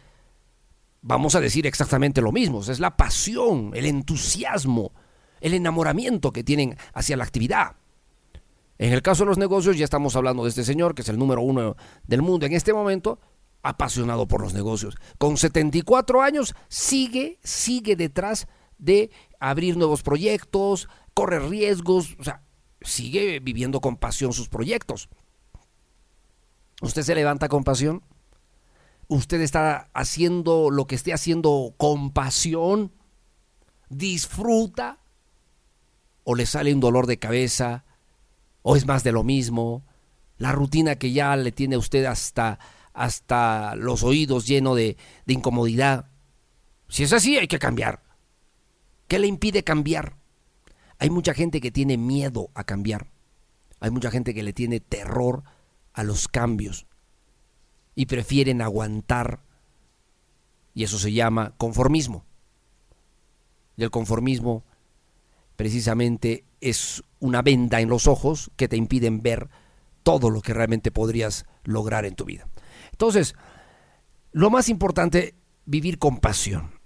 vamos 1.01 1.35
a 1.35 1.41
decir 1.41 1.67
exactamente 1.67 2.21
lo 2.21 2.33
mismo. 2.33 2.61
Es 2.61 2.81
la 2.81 2.99
pasión, 2.99 3.71
el 3.73 3.87
entusiasmo, 3.87 4.93
el 5.41 5.55
enamoramiento 5.55 6.35
que 6.35 6.45
tienen 6.45 6.77
hacia 6.93 7.17
la 7.17 7.25
actividad. 7.25 7.77
En 8.77 8.93
el 8.93 9.01
caso 9.01 9.25
de 9.25 9.31
los 9.31 9.39
negocios 9.39 9.79
ya 9.79 9.85
estamos 9.85 10.17
hablando 10.17 10.43
de 10.43 10.51
este 10.51 10.65
señor, 10.65 10.95
que 10.95 11.01
es 11.01 11.09
el 11.09 11.19
número 11.19 11.41
uno 11.41 11.77
del 12.07 12.21
mundo 12.21 12.45
en 12.45 12.53
este 12.53 12.75
momento, 12.75 13.19
apasionado 13.63 14.27
por 14.29 14.41
los 14.41 14.55
negocios. 14.55 14.97
Con 15.19 15.37
74 15.37 16.23
años 16.23 16.55
sigue, 16.69 17.39
sigue 17.43 17.97
detrás 17.97 18.47
de 18.79 19.11
abrir 19.41 19.77
nuevos 19.77 20.03
proyectos, 20.03 20.89
correr 21.15 21.43
riesgos, 21.49 22.17
o 22.19 22.25
sea, 22.25 22.43
sigue 22.81 23.41
viviendo 23.41 23.81
con 23.81 23.97
pasión 23.97 24.33
sus 24.33 24.49
proyectos. 24.49 25.09
¿Usted 26.81 27.03
se 27.03 27.15
levanta 27.15 27.49
con 27.49 27.65
pasión? 27.65 28.03
¿Usted 29.09 29.41
está 29.41 29.89
haciendo 29.95 30.71
lo 30.71 30.87
que 30.87 30.95
esté 30.95 31.13
haciendo 31.13 31.75
con 31.77 32.13
pasión? 32.13 32.93
¿Disfruta? 33.89 34.99
¿O 36.25 36.35
le 36.35 36.47
sale 36.47 36.73
un 36.73 36.81
dolor 36.81 37.07
de 37.07 37.19
cabeza? 37.19 37.85
¿O 38.63 38.77
es 38.77 38.87
más 38.87 39.03
de 39.03 39.13
lo 39.13 39.25
mismo? 39.25 39.85
La 40.37 40.53
rutina 40.53 40.97
que 40.97 41.11
ya 41.13 41.35
le 41.37 41.51
tiene 41.51 41.77
a 41.77 41.79
usted 41.79 42.05
hasta, 42.05 42.61
hasta 42.99 43.77
los 43.77 44.03
oídos 44.03 44.49
lleno 44.49 44.75
de, 44.75 44.97
de 45.25 45.33
incomodidad. 45.33 46.11
Si 46.89 47.05
es 47.05 47.13
así, 47.13 47.39
hay 47.39 47.47
que 47.47 47.61
cambiar. 47.61 48.03
¿Qué 49.07 49.21
le 49.21 49.29
impide 49.29 49.63
cambiar? 49.63 50.17
Hay 50.99 51.09
mucha 51.09 51.33
gente 51.33 51.61
que 51.61 51.71
tiene 51.71 51.97
miedo 51.97 52.51
a 52.55 52.65
cambiar. 52.65 53.13
Hay 53.79 53.93
mucha 53.93 54.11
gente 54.11 54.35
que 54.35 54.43
le 54.43 54.53
tiene 54.53 54.81
terror 54.81 55.45
a 55.93 56.03
los 56.03 56.27
cambios 56.27 56.87
y 57.95 58.07
prefieren 58.07 58.63
aguantar. 58.63 59.45
Y 60.75 60.83
eso 60.83 60.99
se 60.99 61.13
llama 61.13 61.55
conformismo. 61.57 62.25
Y 63.77 63.85
el 63.85 63.93
conformismo 63.93 64.65
precisamente 65.55 66.45
es 66.61 67.05
una 67.21 67.43
venda 67.43 67.81
en 67.81 67.89
los 67.89 68.09
ojos 68.09 68.51
que 68.57 68.67
te 68.67 68.77
impiden 68.77 69.23
ver 69.23 69.49
todo 70.03 70.31
lo 70.31 70.43
que 70.43 70.53
realmente 70.53 70.91
podrías 70.91 71.47
lograr 71.63 72.05
en 72.05 72.17
tu 72.17 72.25
vida. 72.25 72.49
Entonces, 72.99 73.37
lo 74.33 74.51
más 74.51 74.69
importante, 74.69 75.37
vivir 75.67 76.01
con 76.01 76.19
pasión 76.19 76.79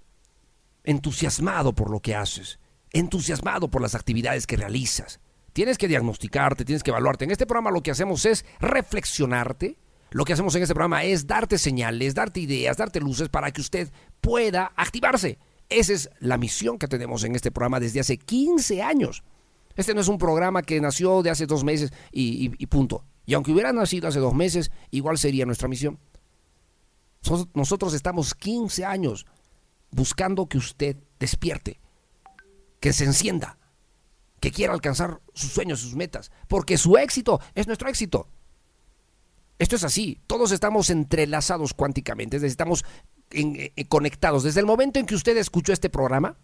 entusiasmado 0.83 1.73
por 1.73 1.89
lo 1.89 2.01
que 2.01 2.13
haces, 2.13 2.59
entusiasmado 2.91 3.69
por 3.69 3.81
las 3.81 3.95
actividades 3.95 4.45
que 4.45 4.57
realizas. 4.57 5.19
Tienes 5.53 5.79
que 5.79 5.87
diagnosticarte, 5.87 6.65
tienes 6.65 6.83
que 6.83 6.91
evaluarte. 6.91 7.25
En 7.25 7.31
este 7.31 7.47
programa 7.47 7.71
lo 7.71 7.81
que 7.81 7.89
hacemos 7.89 8.25
es 8.25 8.45
reflexionarte. 8.59 9.77
Lo 10.11 10.23
que 10.23 10.33
hacemos 10.33 10.53
en 10.53 10.61
este 10.61 10.75
programa 10.75 11.03
es 11.03 11.25
darte 11.25 11.57
señales, 11.57 12.13
darte 12.13 12.41
ideas, 12.41 12.77
darte 12.77 12.99
luces 12.99 13.29
para 13.29 13.49
que 13.49 13.61
usted 13.61 13.91
pueda 14.21 14.71
activarse. 14.75 15.39
Esa 15.69 15.93
es 15.93 16.11
la 16.19 16.37
misión 16.37 16.77
que 16.77 16.87
tenemos 16.87 17.23
en 17.23 17.35
este 17.35 17.49
programa 17.49 17.79
desde 17.79 18.01
hace 18.01 18.17
15 18.17 18.83
años. 18.83 19.23
Este 19.75 19.95
no 19.95 20.01
es 20.01 20.07
un 20.07 20.19
programa 20.19 20.61
que 20.61 20.79
nació 20.79 21.23
de 21.23 21.31
hace 21.31 21.47
dos 21.47 21.63
meses 21.63 21.91
y, 22.11 22.51
y 22.57 22.65
punto. 22.67 23.03
Y 23.25 23.33
aunque 23.33 23.51
hubiera 23.51 23.71
nacido 23.71 24.07
hace 24.07 24.19
dos 24.19 24.33
meses, 24.33 24.71
igual 24.91 25.17
sería 25.17 25.45
nuestra 25.45 25.67
misión. 25.67 25.99
Nosotros 27.53 27.93
estamos 27.93 28.35
15 28.35 28.83
años 28.83 29.25
buscando 29.91 30.47
que 30.47 30.57
usted 30.57 30.97
despierte, 31.19 31.79
que 32.79 32.91
se 32.91 33.05
encienda, 33.05 33.57
que 34.41 34.51
quiera 34.51 34.73
alcanzar 34.73 35.21
sus 35.33 35.51
sueños, 35.51 35.79
sus 35.79 35.95
metas, 35.95 36.31
porque 36.49 36.77
su 36.77 36.97
éxito 36.97 37.39
es 37.55 37.65
nuestro 37.67 37.87
éxito. 37.87 38.27
Esto 39.57 39.77
es 39.77 39.83
así, 39.85 40.19
todos 40.27 40.51
estamos 40.51 40.89
entrelazados 40.89 41.73
cuánticamente, 41.73 42.45
estamos 42.45 42.83
eh, 43.31 43.71
eh, 43.75 43.85
conectados. 43.85 44.43
Desde 44.43 44.59
el 44.59 44.65
momento 44.65 44.99
en 44.99 45.05
que 45.05 45.15
usted 45.15 45.37
escuchó 45.37 45.71
este 45.71 45.89
programa, 45.89 46.37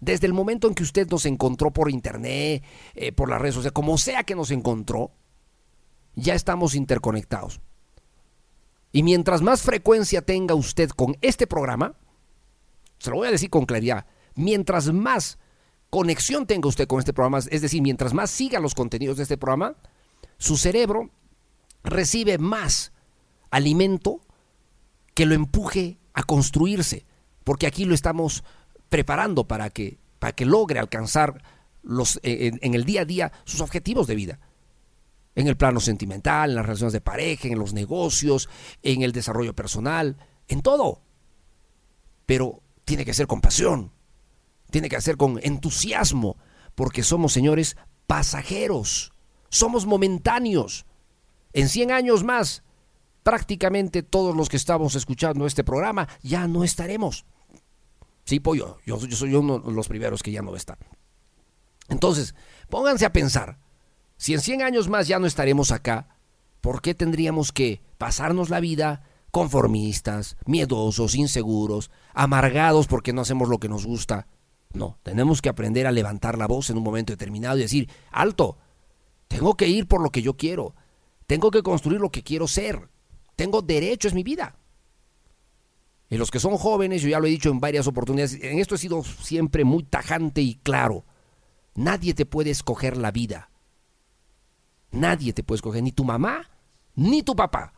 desde 0.00 0.26
el 0.26 0.34
momento 0.34 0.68
en 0.68 0.74
que 0.74 0.82
usted 0.82 1.08
nos 1.08 1.24
encontró 1.24 1.70
por 1.70 1.90
internet, 1.90 2.62
eh, 2.94 3.12
por 3.12 3.30
las 3.30 3.40
redes 3.40 3.54
sociales, 3.54 3.72
como 3.72 3.96
sea 3.96 4.24
que 4.24 4.34
nos 4.34 4.50
encontró, 4.50 5.12
ya 6.14 6.34
estamos 6.34 6.74
interconectados. 6.74 7.60
Y 8.92 9.02
mientras 9.02 9.42
más 9.42 9.62
frecuencia 9.62 10.22
tenga 10.22 10.54
usted 10.54 10.90
con 10.90 11.16
este 11.20 11.46
programa, 11.46 11.94
se 12.98 13.10
lo 13.10 13.16
voy 13.16 13.28
a 13.28 13.32
decir 13.32 13.50
con 13.50 13.66
claridad, 13.66 14.06
mientras 14.34 14.92
más 14.92 15.38
conexión 15.90 16.46
tenga 16.46 16.68
usted 16.68 16.86
con 16.86 16.98
este 16.98 17.12
programa, 17.12 17.38
es 17.38 17.62
decir, 17.62 17.82
mientras 17.82 18.14
más 18.14 18.30
siga 18.30 18.60
los 18.60 18.74
contenidos 18.74 19.16
de 19.16 19.24
este 19.24 19.38
programa, 19.38 19.76
su 20.38 20.56
cerebro 20.56 21.10
recibe 21.82 22.38
más 22.38 22.92
alimento 23.50 24.20
que 25.14 25.26
lo 25.26 25.34
empuje 25.34 25.98
a 26.14 26.22
construirse, 26.22 27.06
porque 27.44 27.66
aquí 27.66 27.84
lo 27.84 27.94
estamos 27.94 28.44
preparando 28.88 29.46
para 29.46 29.70
que, 29.70 29.98
para 30.18 30.32
que 30.32 30.46
logre 30.46 30.80
alcanzar 30.80 31.42
los, 31.82 32.18
en, 32.22 32.58
en 32.62 32.74
el 32.74 32.84
día 32.84 33.02
a 33.02 33.04
día 33.04 33.32
sus 33.44 33.60
objetivos 33.60 34.06
de 34.06 34.14
vida 34.14 34.38
en 35.34 35.46
el 35.46 35.56
plano 35.56 35.80
sentimental, 35.80 36.50
en 36.50 36.56
las 36.56 36.66
relaciones 36.66 36.92
de 36.92 37.00
pareja, 37.00 37.48
en 37.48 37.58
los 37.58 37.72
negocios, 37.72 38.48
en 38.82 39.02
el 39.02 39.12
desarrollo 39.12 39.54
personal, 39.54 40.16
en 40.48 40.62
todo. 40.62 41.02
Pero 42.26 42.62
tiene 42.84 43.04
que 43.04 43.14
ser 43.14 43.26
con 43.26 43.40
pasión, 43.40 43.92
tiene 44.70 44.88
que 44.88 45.00
ser 45.00 45.16
con 45.16 45.38
entusiasmo, 45.42 46.36
porque 46.74 47.02
somos, 47.02 47.32
señores, 47.32 47.76
pasajeros, 48.06 49.12
somos 49.48 49.86
momentáneos. 49.86 50.86
En 51.52 51.68
100 51.68 51.92
años 51.92 52.24
más, 52.24 52.62
prácticamente 53.22 54.02
todos 54.02 54.36
los 54.36 54.48
que 54.48 54.56
estamos 54.56 54.94
escuchando 54.94 55.46
este 55.46 55.64
programa 55.64 56.08
ya 56.22 56.46
no 56.48 56.64
estaremos. 56.64 57.24
Sí, 58.24 58.40
pollo, 58.40 58.78
yo, 58.86 58.98
yo 58.98 59.16
soy 59.16 59.34
uno 59.34 59.58
de 59.58 59.72
los 59.72 59.88
primeros 59.88 60.22
que 60.22 60.30
ya 60.30 60.42
no 60.42 60.54
está. 60.54 60.78
Entonces, 61.88 62.34
pónganse 62.68 63.04
a 63.04 63.12
pensar, 63.12 63.58
si 64.20 64.34
en 64.34 64.40
100 64.42 64.60
años 64.60 64.88
más 64.90 65.08
ya 65.08 65.18
no 65.18 65.26
estaremos 65.26 65.72
acá, 65.72 66.08
¿por 66.60 66.82
qué 66.82 66.94
tendríamos 66.94 67.52
que 67.52 67.80
pasarnos 67.96 68.50
la 68.50 68.60
vida 68.60 69.02
conformistas, 69.30 70.36
miedosos, 70.44 71.14
inseguros, 71.14 71.90
amargados 72.12 72.86
porque 72.86 73.14
no 73.14 73.22
hacemos 73.22 73.48
lo 73.48 73.58
que 73.58 73.70
nos 73.70 73.86
gusta. 73.86 74.26
No, 74.74 74.98
tenemos 75.02 75.40
que 75.40 75.48
aprender 75.48 75.86
a 75.86 75.92
levantar 75.92 76.36
la 76.36 76.46
voz 76.46 76.68
en 76.68 76.76
un 76.76 76.82
momento 76.82 77.14
determinado 77.14 77.56
y 77.56 77.62
decir, 77.62 77.88
alto, 78.10 78.58
tengo 79.26 79.56
que 79.56 79.68
ir 79.68 79.86
por 79.86 80.02
lo 80.02 80.10
que 80.10 80.20
yo 80.20 80.36
quiero, 80.36 80.74
Tengo 81.26 81.50
que 81.50 81.62
construir 81.62 82.00
lo 82.00 82.10
que 82.10 82.24
quiero 82.24 82.46
ser. 82.46 82.90
Tengo 83.36 83.62
derecho, 83.62 84.08
es 84.08 84.14
mi 84.14 84.24
vida. 84.24 84.58
Y 86.10 86.18
los 86.18 86.30
que 86.30 86.40
son 86.40 86.58
jóvenes, 86.58 87.00
yo 87.00 87.08
ya 87.08 87.20
lo 87.20 87.26
he 87.26 87.30
dicho 87.30 87.50
en 87.50 87.60
varias 87.60 87.86
oportunidades, 87.86 88.34
en 88.42 88.58
esto 88.58 88.74
he 88.74 88.78
sido 88.78 89.02
siempre 89.04 89.64
muy 89.64 89.84
tajante 89.84 90.42
y 90.42 90.56
claro. 90.56 91.06
Nadie 91.74 92.12
te 92.12 92.26
puede 92.26 92.50
escoger 92.50 92.96
la 92.96 93.12
vida. 93.12 93.50
Nadie 94.92 95.32
te 95.32 95.42
puede 95.42 95.56
escoger, 95.56 95.82
ni 95.82 95.92
tu 95.92 96.04
mamá, 96.04 96.50
ni 96.94 97.22
tu 97.22 97.36
papá. 97.36 97.74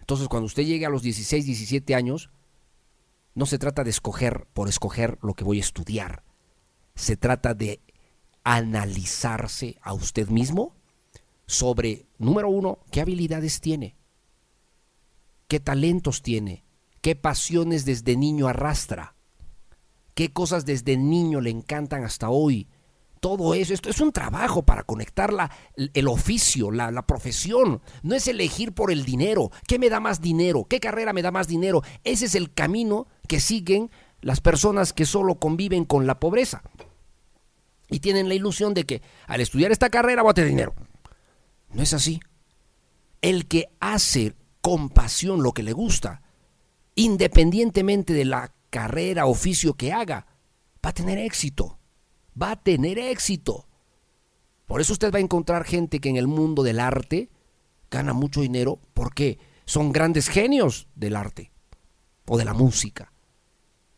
Entonces, 0.00 0.28
cuando 0.28 0.46
usted 0.46 0.64
llegue 0.64 0.86
a 0.86 0.90
los 0.90 1.02
16, 1.02 1.46
17 1.46 1.94
años, 1.94 2.30
no 3.34 3.46
se 3.46 3.58
trata 3.58 3.84
de 3.84 3.90
escoger 3.90 4.46
por 4.52 4.68
escoger 4.68 5.18
lo 5.22 5.34
que 5.34 5.44
voy 5.44 5.58
a 5.58 5.60
estudiar. 5.60 6.24
Se 6.94 7.16
trata 7.16 7.54
de 7.54 7.80
analizarse 8.42 9.78
a 9.82 9.92
usted 9.92 10.28
mismo 10.28 10.74
sobre, 11.46 12.06
número 12.18 12.48
uno, 12.48 12.78
qué 12.90 13.00
habilidades 13.00 13.60
tiene, 13.60 13.96
qué 15.48 15.60
talentos 15.60 16.22
tiene, 16.22 16.64
qué 17.00 17.16
pasiones 17.16 17.84
desde 17.84 18.16
niño 18.16 18.48
arrastra, 18.48 19.14
qué 20.14 20.32
cosas 20.32 20.64
desde 20.64 20.96
niño 20.96 21.40
le 21.40 21.50
encantan 21.50 22.04
hasta 22.04 22.30
hoy. 22.30 22.68
Todo 23.20 23.52
eso, 23.52 23.74
esto 23.74 23.90
es 23.90 24.00
un 24.00 24.12
trabajo 24.12 24.62
para 24.62 24.82
conectar 24.82 25.30
el 25.76 26.08
oficio, 26.08 26.70
la, 26.70 26.90
la 26.90 27.06
profesión. 27.06 27.82
No 28.02 28.14
es 28.14 28.26
elegir 28.28 28.72
por 28.72 28.90
el 28.90 29.04
dinero. 29.04 29.50
¿Qué 29.68 29.78
me 29.78 29.90
da 29.90 30.00
más 30.00 30.22
dinero? 30.22 30.64
¿Qué 30.64 30.80
carrera 30.80 31.12
me 31.12 31.20
da 31.20 31.30
más 31.30 31.46
dinero? 31.46 31.82
Ese 32.02 32.24
es 32.24 32.34
el 32.34 32.54
camino 32.54 33.06
que 33.28 33.38
siguen 33.38 33.90
las 34.22 34.40
personas 34.40 34.94
que 34.94 35.04
solo 35.04 35.36
conviven 35.36 35.84
con 35.84 36.06
la 36.06 36.18
pobreza. 36.18 36.62
Y 37.90 38.00
tienen 38.00 38.28
la 38.28 38.34
ilusión 38.34 38.72
de 38.72 38.84
que 38.84 39.02
al 39.26 39.40
estudiar 39.40 39.70
esta 39.70 39.90
carrera 39.90 40.22
voy 40.22 40.30
a 40.30 40.34
tener 40.34 40.50
dinero. 40.50 40.74
No 41.72 41.82
es 41.82 41.92
así. 41.92 42.20
El 43.20 43.48
que 43.48 43.68
hace 43.80 44.34
con 44.62 44.88
pasión 44.88 45.42
lo 45.42 45.52
que 45.52 45.62
le 45.62 45.72
gusta, 45.72 46.22
independientemente 46.94 48.12
de 48.14 48.24
la 48.24 48.54
carrera, 48.70 49.26
oficio 49.26 49.74
que 49.74 49.92
haga, 49.92 50.26
va 50.84 50.90
a 50.90 50.94
tener 50.94 51.18
éxito. 51.18 51.79
Va 52.40 52.52
a 52.52 52.62
tener 52.62 52.98
éxito. 52.98 53.66
Por 54.66 54.80
eso 54.80 54.92
usted 54.92 55.12
va 55.12 55.18
a 55.18 55.22
encontrar 55.22 55.64
gente 55.64 56.00
que 56.00 56.08
en 56.08 56.16
el 56.16 56.28
mundo 56.28 56.62
del 56.62 56.80
arte 56.80 57.28
gana 57.90 58.12
mucho 58.12 58.40
dinero 58.40 58.78
porque 58.94 59.38
son 59.64 59.92
grandes 59.92 60.28
genios 60.28 60.88
del 60.94 61.16
arte 61.16 61.50
o 62.26 62.38
de 62.38 62.44
la 62.44 62.54
música 62.54 63.12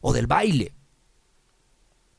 o 0.01 0.13
del 0.13 0.27
baile. 0.27 0.75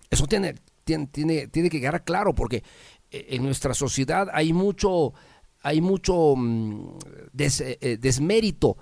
Eso 0.10 0.28
tiene, 0.28 0.56
tiene, 0.84 1.08
tiene, 1.08 1.70
que 1.70 1.82
quedar 1.82 2.04
claro 2.04 2.36
porque 2.36 2.64
eh, 3.10 3.28
en 3.30 3.44
nuestra 3.44 3.74
sociedad 3.74 4.28
hay 4.32 4.54
mucho, 4.54 5.14
hay 5.62 5.82
mucho 5.82 6.36
mm, 6.36 6.98
eh, 7.38 7.78
eh, 7.82 7.98
desmérito 8.00 8.78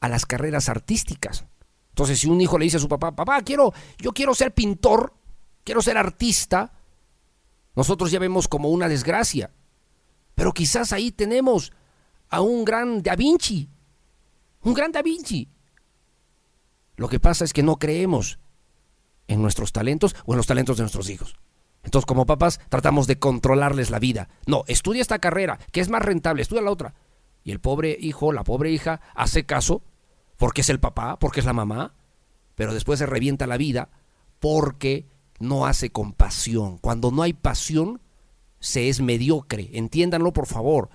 a 0.00 0.08
las 0.08 0.26
carreras 0.26 0.68
artísticas. 0.68 1.44
Entonces, 1.88 2.20
si 2.20 2.28
un 2.28 2.40
hijo 2.40 2.58
le 2.58 2.66
dice 2.66 2.76
a 2.76 2.80
su 2.80 2.88
papá, 2.88 3.16
papá, 3.16 3.42
quiero, 3.42 3.72
yo 3.98 4.12
quiero 4.12 4.34
ser 4.34 4.52
pintor, 4.52 5.14
quiero 5.66 5.82
ser 5.82 5.98
artista, 5.98 6.72
nosotros 7.74 8.12
ya 8.12 8.20
vemos 8.20 8.46
como 8.46 8.70
una 8.70 8.88
desgracia. 8.88 9.50
Pero 10.36 10.52
quizás 10.52 10.92
ahí 10.92 11.10
tenemos 11.10 11.72
a 12.30 12.40
un 12.40 12.64
gran 12.64 13.02
Da 13.02 13.16
Vinci, 13.16 13.68
un 14.62 14.74
gran 14.74 14.92
Da 14.92 15.02
Vinci. 15.02 15.50
Lo 16.96 17.08
que 17.08 17.20
pasa 17.20 17.44
es 17.44 17.52
que 17.52 17.64
no 17.64 17.78
creemos 17.78 18.38
en 19.26 19.42
nuestros 19.42 19.72
talentos 19.72 20.14
o 20.24 20.32
en 20.32 20.36
los 20.36 20.46
talentos 20.46 20.76
de 20.76 20.84
nuestros 20.84 21.10
hijos. 21.10 21.36
Entonces, 21.82 22.06
como 22.06 22.26
papás, 22.26 22.60
tratamos 22.68 23.06
de 23.06 23.18
controlarles 23.18 23.90
la 23.90 23.98
vida. 23.98 24.28
No, 24.46 24.64
estudia 24.68 25.02
esta 25.02 25.18
carrera, 25.18 25.58
que 25.72 25.80
es 25.80 25.88
más 25.88 26.02
rentable, 26.02 26.42
estudia 26.42 26.62
la 26.62 26.70
otra. 26.70 26.94
Y 27.42 27.50
el 27.50 27.60
pobre 27.60 27.96
hijo, 28.00 28.32
la 28.32 28.44
pobre 28.44 28.70
hija, 28.70 29.00
hace 29.14 29.44
caso 29.46 29.82
porque 30.36 30.60
es 30.60 30.68
el 30.68 30.80
papá, 30.80 31.18
porque 31.18 31.40
es 31.40 31.46
la 31.46 31.52
mamá, 31.52 31.94
pero 32.54 32.72
después 32.72 32.98
se 32.98 33.06
revienta 33.06 33.46
la 33.46 33.56
vida 33.56 33.90
porque 34.38 35.06
no 35.38 35.66
hace 35.66 35.90
compasión. 35.90 36.78
Cuando 36.78 37.10
no 37.10 37.22
hay 37.22 37.32
pasión, 37.32 38.00
se 38.60 38.88
es 38.88 39.00
mediocre. 39.00 39.70
Entiéndanlo, 39.72 40.32
por 40.32 40.46
favor. 40.46 40.90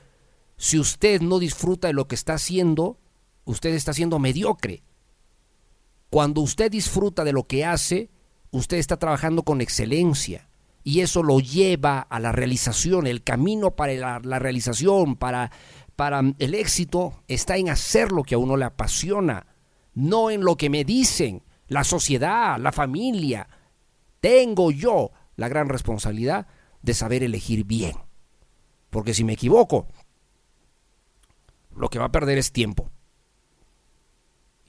Si 0.58 0.80
usted 0.80 1.21
no 1.21 1.39
disfruta 1.39 1.88
de 1.88 1.93
lo 1.93 2.08
que 2.08 2.15
está 2.15 2.34
haciendo, 2.34 2.99
usted 3.45 3.71
está 3.71 3.93
siendo 3.93 4.19
mediocre. 4.19 4.84
Cuando 6.10 6.41
usted 6.41 6.69
disfruta 6.69 7.23
de 7.23 7.34
lo 7.34 7.47
que 7.47 7.65
hace, 7.65 8.10
usted 8.51 8.77
está 8.77 8.97
trabajando 8.97 9.43
con 9.43 9.62
excelencia 9.62 10.49
y 10.84 11.01
eso 11.01 11.23
lo 11.23 11.39
lleva 11.39 11.99
a 12.01 12.19
la 12.19 12.32
realización. 12.32 13.08
El 13.08 13.23
camino 13.23 13.71
para 13.71 14.19
la, 14.19 14.39
realización, 14.39 15.15
para, 15.15 15.51
para 15.95 16.21
el 16.39 16.56
éxito, 16.56 17.23
está 17.27 17.58
en 17.58 17.69
hacer 17.69 18.12
lo 18.12 18.23
que 18.23 18.36
a 18.36 18.39
uno 18.39 18.58
le 18.58 18.65
apasiona, 18.65 19.45
no 19.93 20.30
en 20.30 20.41
lo 20.43 20.58
que 20.58 20.69
me 20.69 20.84
dicen 20.84 21.43
la 21.67 21.84
sociedad, 21.84 22.60
la 22.60 22.71
familia. 22.71 23.47
Tengo 24.22 24.72
yo 24.72 25.12
la 25.36 25.50
gran 25.50 25.68
responsabilidad 25.68 26.48
de 26.82 26.94
saber 26.94 27.24
elegir 27.24 27.66
bien. 27.66 27.96
Porque 28.90 29.14
si 29.14 29.24
me 29.24 29.34
equivoco, 29.34 29.88
lo 31.76 31.90
que 31.90 32.00
va 32.00 32.06
a 32.06 32.12
perder 32.12 32.38
es 32.38 32.52
tiempo. 32.52 32.90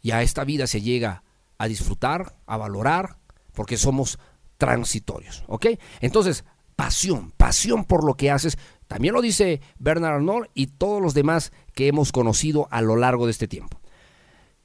Y 0.01 0.11
a 0.11 0.23
esta 0.23 0.45
vida 0.45 0.67
se 0.67 0.81
llega 0.81 1.23
a 1.59 1.69
disfrutar, 1.69 2.35
a 2.47 2.57
valorar, 2.57 3.19
porque 3.53 3.77
somos 3.77 4.19
transitorios, 4.57 5.45
¿ok? 5.47 5.67
Entonces, 6.01 6.45
pasión, 6.75 7.33
pasión 7.33 7.85
por 7.85 8.05
lo 8.05 8.15
que 8.15 8.31
haces. 8.31 8.59
También 8.89 9.15
lo 9.15 9.23
dice 9.23 9.61
Bernard 9.79 10.15
Arnault 10.15 10.51
y 10.55 10.67
todos 10.67 11.01
los 11.01 11.15
demás 11.15 11.53
que 11.75 11.89
hemos 11.89 12.13
conocido 12.13 12.69
a 12.71 12.81
lo 12.81 12.97
largo 12.97 13.27
de 13.27 13.33
este 13.33 13.49
tiempo. 13.49 13.81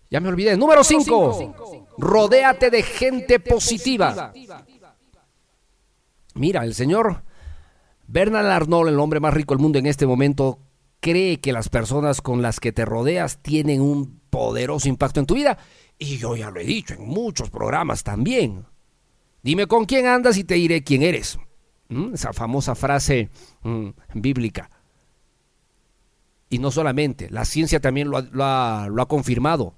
Ya 0.10 0.20
me 0.20 0.30
olvidé. 0.30 0.56
Número 0.56 0.84
5. 0.84 1.96
Rodéate 1.98 2.70
de 2.70 2.84
gente 2.84 3.40
positiva. 3.40 4.34
Mira, 6.38 6.64
el 6.64 6.74
señor 6.74 7.24
Bernard 8.08 8.46
Arnault, 8.48 8.90
el 8.90 9.00
hombre 9.00 9.20
más 9.20 9.34
rico 9.34 9.54
del 9.54 9.62
mundo 9.62 9.80
en 9.80 9.86
este 9.86 10.06
momento, 10.08 10.60
cree 11.00 11.40
que 11.40 11.52
las 11.52 11.70
personas 11.70 12.22
con 12.22 12.42
las 12.42 12.60
que 12.60 12.72
te 12.72 12.86
rodeas 12.86 13.40
tienen 13.42 13.82
un 13.82 14.22
poderoso 14.30 14.88
impacto 14.88 15.20
en 15.20 15.26
tu 15.26 15.36
vida. 15.36 15.58
Y 16.00 16.18
yo 16.18 16.36
ya 16.36 16.52
lo 16.52 16.60
he 16.60 16.66
dicho 16.66 16.94
en 16.94 17.08
muchos 17.08 17.50
programas 17.50 18.04
también. 18.04 18.66
Dime 19.42 19.68
con 19.68 19.86
quién 19.86 20.06
andas 20.06 20.38
y 20.38 20.44
te 20.44 20.56
diré 20.56 20.84
quién 20.84 21.04
eres. 21.04 21.38
¿Mm? 21.90 22.14
Esa 22.14 22.34
famosa 22.34 22.76
frase 22.76 23.30
mm, 23.64 23.90
bíblica. 24.16 24.70
Y 26.50 26.60
no 26.60 26.72
solamente, 26.72 27.30
la 27.30 27.46
ciencia 27.46 27.82
también 27.82 28.10
lo 28.10 28.18
ha, 28.18 28.88
lo 28.90 29.02
ha 29.02 29.08
confirmado. 29.08 29.76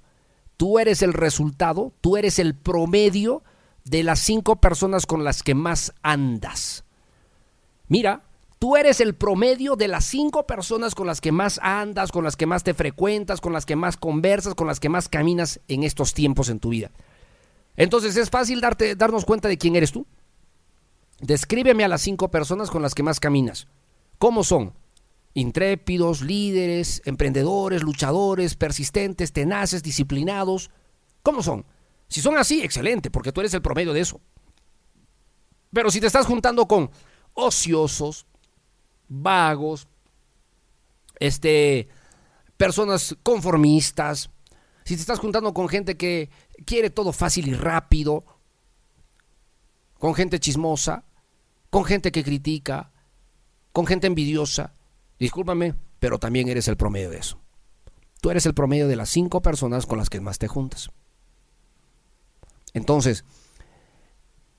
Tú 0.55 0.77
eres 0.77 1.01
el 1.01 1.13
resultado, 1.13 1.93
tú 2.01 2.17
eres 2.17 2.37
el 2.37 2.55
promedio 2.55 3.43
de 3.85 4.03
las 4.03 4.19
cinco 4.19 4.57
personas 4.57 5.05
con 5.05 5.23
las 5.23 5.43
que 5.43 5.55
más 5.55 5.93
andas. 6.01 6.83
Mira, 7.87 8.23
tú 8.59 8.75
eres 8.77 9.01
el 9.01 9.15
promedio 9.15 9.75
de 9.75 9.87
las 9.87 10.05
cinco 10.05 10.45
personas 10.45 10.93
con 10.93 11.07
las 11.07 11.21
que 11.21 11.31
más 11.31 11.59
andas, 11.63 12.11
con 12.11 12.23
las 12.23 12.35
que 12.35 12.45
más 12.45 12.63
te 12.63 12.73
frecuentas, 12.73 13.41
con 13.41 13.53
las 13.53 13.65
que 13.65 13.75
más 13.75 13.97
conversas, 13.97 14.53
con 14.53 14.67
las 14.67 14.79
que 14.79 14.89
más 14.89 15.09
caminas 15.09 15.59
en 15.67 15.83
estos 15.83 16.13
tiempos 16.13 16.49
en 16.49 16.59
tu 16.59 16.69
vida. 16.69 16.91
Entonces, 17.75 18.15
¿es 18.17 18.29
fácil 18.29 18.61
darte, 18.61 18.95
darnos 18.95 19.25
cuenta 19.25 19.47
de 19.47 19.57
quién 19.57 19.75
eres 19.75 19.91
tú? 19.91 20.05
Descríbeme 21.21 21.83
a 21.83 21.87
las 21.87 22.01
cinco 22.01 22.29
personas 22.29 22.69
con 22.69 22.81
las 22.81 22.93
que 22.93 23.03
más 23.03 23.19
caminas. 23.19 23.67
¿Cómo 24.17 24.43
son? 24.43 24.73
Intrépidos, 25.33 26.21
líderes, 26.21 27.01
emprendedores, 27.05 27.83
luchadores, 27.83 28.55
persistentes, 28.55 29.31
tenaces, 29.31 29.81
disciplinados. 29.81 30.71
¿Cómo 31.23 31.41
son? 31.41 31.65
Si 32.09 32.21
son 32.21 32.37
así, 32.37 32.61
excelente, 32.61 33.11
porque 33.11 33.31
tú 33.31 33.39
eres 33.39 33.53
el 33.53 33.61
promedio 33.61 33.93
de 33.93 34.01
eso. 34.01 34.19
Pero 35.71 35.91
si 35.91 36.01
te 36.01 36.07
estás 36.07 36.25
juntando 36.25 36.67
con 36.67 36.89
ociosos, 37.33 38.25
vagos, 39.07 39.87
este, 41.19 41.87
personas 42.57 43.15
conformistas, 43.21 44.31
si 44.83 44.95
te 44.95 45.01
estás 45.01 45.19
juntando 45.19 45.53
con 45.53 45.69
gente 45.69 45.97
que 45.97 46.29
quiere 46.65 46.89
todo 46.89 47.13
fácil 47.13 47.47
y 47.47 47.53
rápido, 47.53 48.25
con 49.99 50.15
gente 50.15 50.39
chismosa, 50.39 51.03
con 51.69 51.85
gente 51.85 52.11
que 52.11 52.23
critica, 52.23 52.91
con 53.71 53.85
gente 53.85 54.07
envidiosa, 54.07 54.73
discúlpame, 55.19 55.75
pero 55.99 56.17
también 56.17 56.47
eres 56.47 56.67
el 56.67 56.77
promedio 56.77 57.11
de 57.11 57.17
eso. 57.17 57.39
Tú 58.21 58.31
eres 58.31 58.47
el 58.47 58.55
promedio 58.55 58.87
de 58.87 58.95
las 58.95 59.09
cinco 59.09 59.41
personas 59.41 59.85
con 59.85 59.99
las 59.99 60.09
que 60.09 60.19
más 60.19 60.39
te 60.39 60.47
juntas. 60.47 60.89
Entonces, 62.73 63.25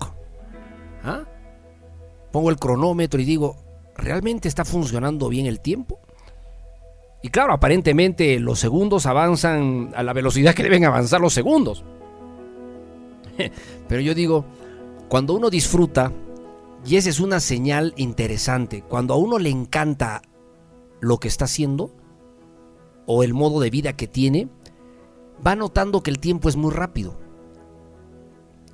¿ah? 1.04 1.24
pongo 2.32 2.50
el 2.50 2.56
cronómetro 2.56 3.20
y 3.20 3.24
digo, 3.24 3.56
¿realmente 3.96 4.48
está 4.48 4.64
funcionando 4.64 5.28
bien 5.28 5.46
el 5.46 5.60
tiempo? 5.60 6.00
Y 7.22 7.28
claro, 7.28 7.52
aparentemente 7.52 8.40
los 8.40 8.58
segundos 8.58 9.06
avanzan 9.06 9.92
a 9.94 10.02
la 10.02 10.12
velocidad 10.12 10.54
que 10.54 10.64
deben 10.64 10.84
avanzar 10.84 11.20
los 11.20 11.32
segundos. 11.32 11.84
Pero 13.88 14.00
yo 14.00 14.14
digo, 14.14 14.44
cuando 15.08 15.34
uno 15.34 15.48
disfruta, 15.48 16.12
y 16.84 16.96
esa 16.96 17.10
es 17.10 17.20
una 17.20 17.38
señal 17.38 17.94
interesante, 17.96 18.82
cuando 18.82 19.14
a 19.14 19.18
uno 19.18 19.38
le 19.38 19.50
encanta 19.50 20.22
lo 21.00 21.18
que 21.18 21.28
está 21.28 21.44
haciendo 21.44 21.94
o 23.06 23.22
el 23.22 23.34
modo 23.34 23.60
de 23.60 23.70
vida 23.70 23.92
que 23.92 24.08
tiene, 24.08 24.48
va 25.46 25.54
notando 25.54 26.02
que 26.02 26.10
el 26.10 26.18
tiempo 26.18 26.48
es 26.48 26.56
muy 26.56 26.72
rápido. 26.72 27.21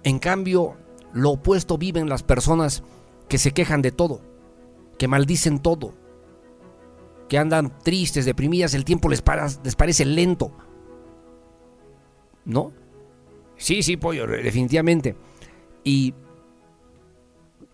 En 0.03 0.19
cambio, 0.19 0.77
lo 1.13 1.31
opuesto 1.31 1.79
viven 1.79 2.09
las 2.09 2.23
personas 2.23 2.83
que 3.29 3.39
se 3.39 3.53
quejan 3.53 3.83
de 3.83 3.93
todo, 3.93 4.21
que 4.99 5.09
maldicen 5.09 5.61
todo, 5.61 5.95
que 7.29 7.39
andan 7.39 7.79
tristes, 7.81 8.25
deprimidas, 8.25 8.75
el 8.75 8.85
tiempo 8.85 9.09
les, 9.09 9.23
les 9.63 9.77
parece 9.77 10.05
lento. 10.05 10.53
¿No? 12.45 12.73
Sí, 13.57 13.83
sí, 13.83 13.97
pollo, 13.97 14.27
definitivamente. 14.27 15.17
Y 15.85 16.15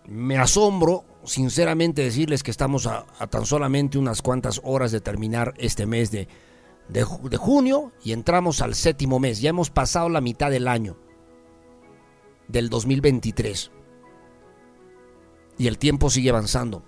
me 0.07 0.39
asombro, 0.39 1.05
sinceramente, 1.25 2.03
decirles 2.03 2.43
que 2.43 2.51
estamos 2.51 2.87
a, 2.87 3.07
tan 3.31 3.47
solamente 3.47 3.99
unas 3.99 4.23
cuantas 4.23 4.61
horas 4.65 4.91
de 4.91 5.01
terminar 5.01 5.55
este 5.59 5.87
mes 5.87 6.11
de, 6.11 6.27
de 6.89 7.37
junio 7.37 7.93
y 8.03 8.13
entramos 8.13 8.61
al 8.61 8.75
séptimo 8.75 9.21
mes. 9.21 9.41
Ya 9.41 9.51
hemos 9.51 9.71
pasado 9.71 10.09
la 10.09 10.21
mitad 10.21 10.51
del 10.51 10.67
año 10.67 10.97
del 12.49 12.69
2023. 12.69 13.71
Y 15.59 15.67
el 15.67 15.79
tiempo 15.79 16.11
sigue 16.11 16.31
avanzando. 16.31 16.85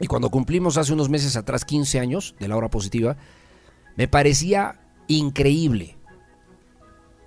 Y 0.00 0.06
cuando 0.06 0.30
cumplimos 0.30 0.78
hace 0.78 0.92
unos 0.92 1.10
meses 1.10 1.36
atrás 1.36 1.64
15 1.64 2.00
años 2.00 2.34
de 2.38 2.48
la 2.48 2.56
hora 2.56 2.70
positiva, 2.70 3.16
me 3.96 4.08
parecía 4.08 4.80
increíble. 5.08 5.98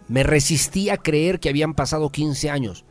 Me 0.07 0.23
resistía 0.23 0.95
a 0.95 0.97
creer 0.97 1.39
que 1.39 1.49
habían 1.49 1.75
pasado 1.75 2.11
15 2.11 2.49
años. 2.49 2.85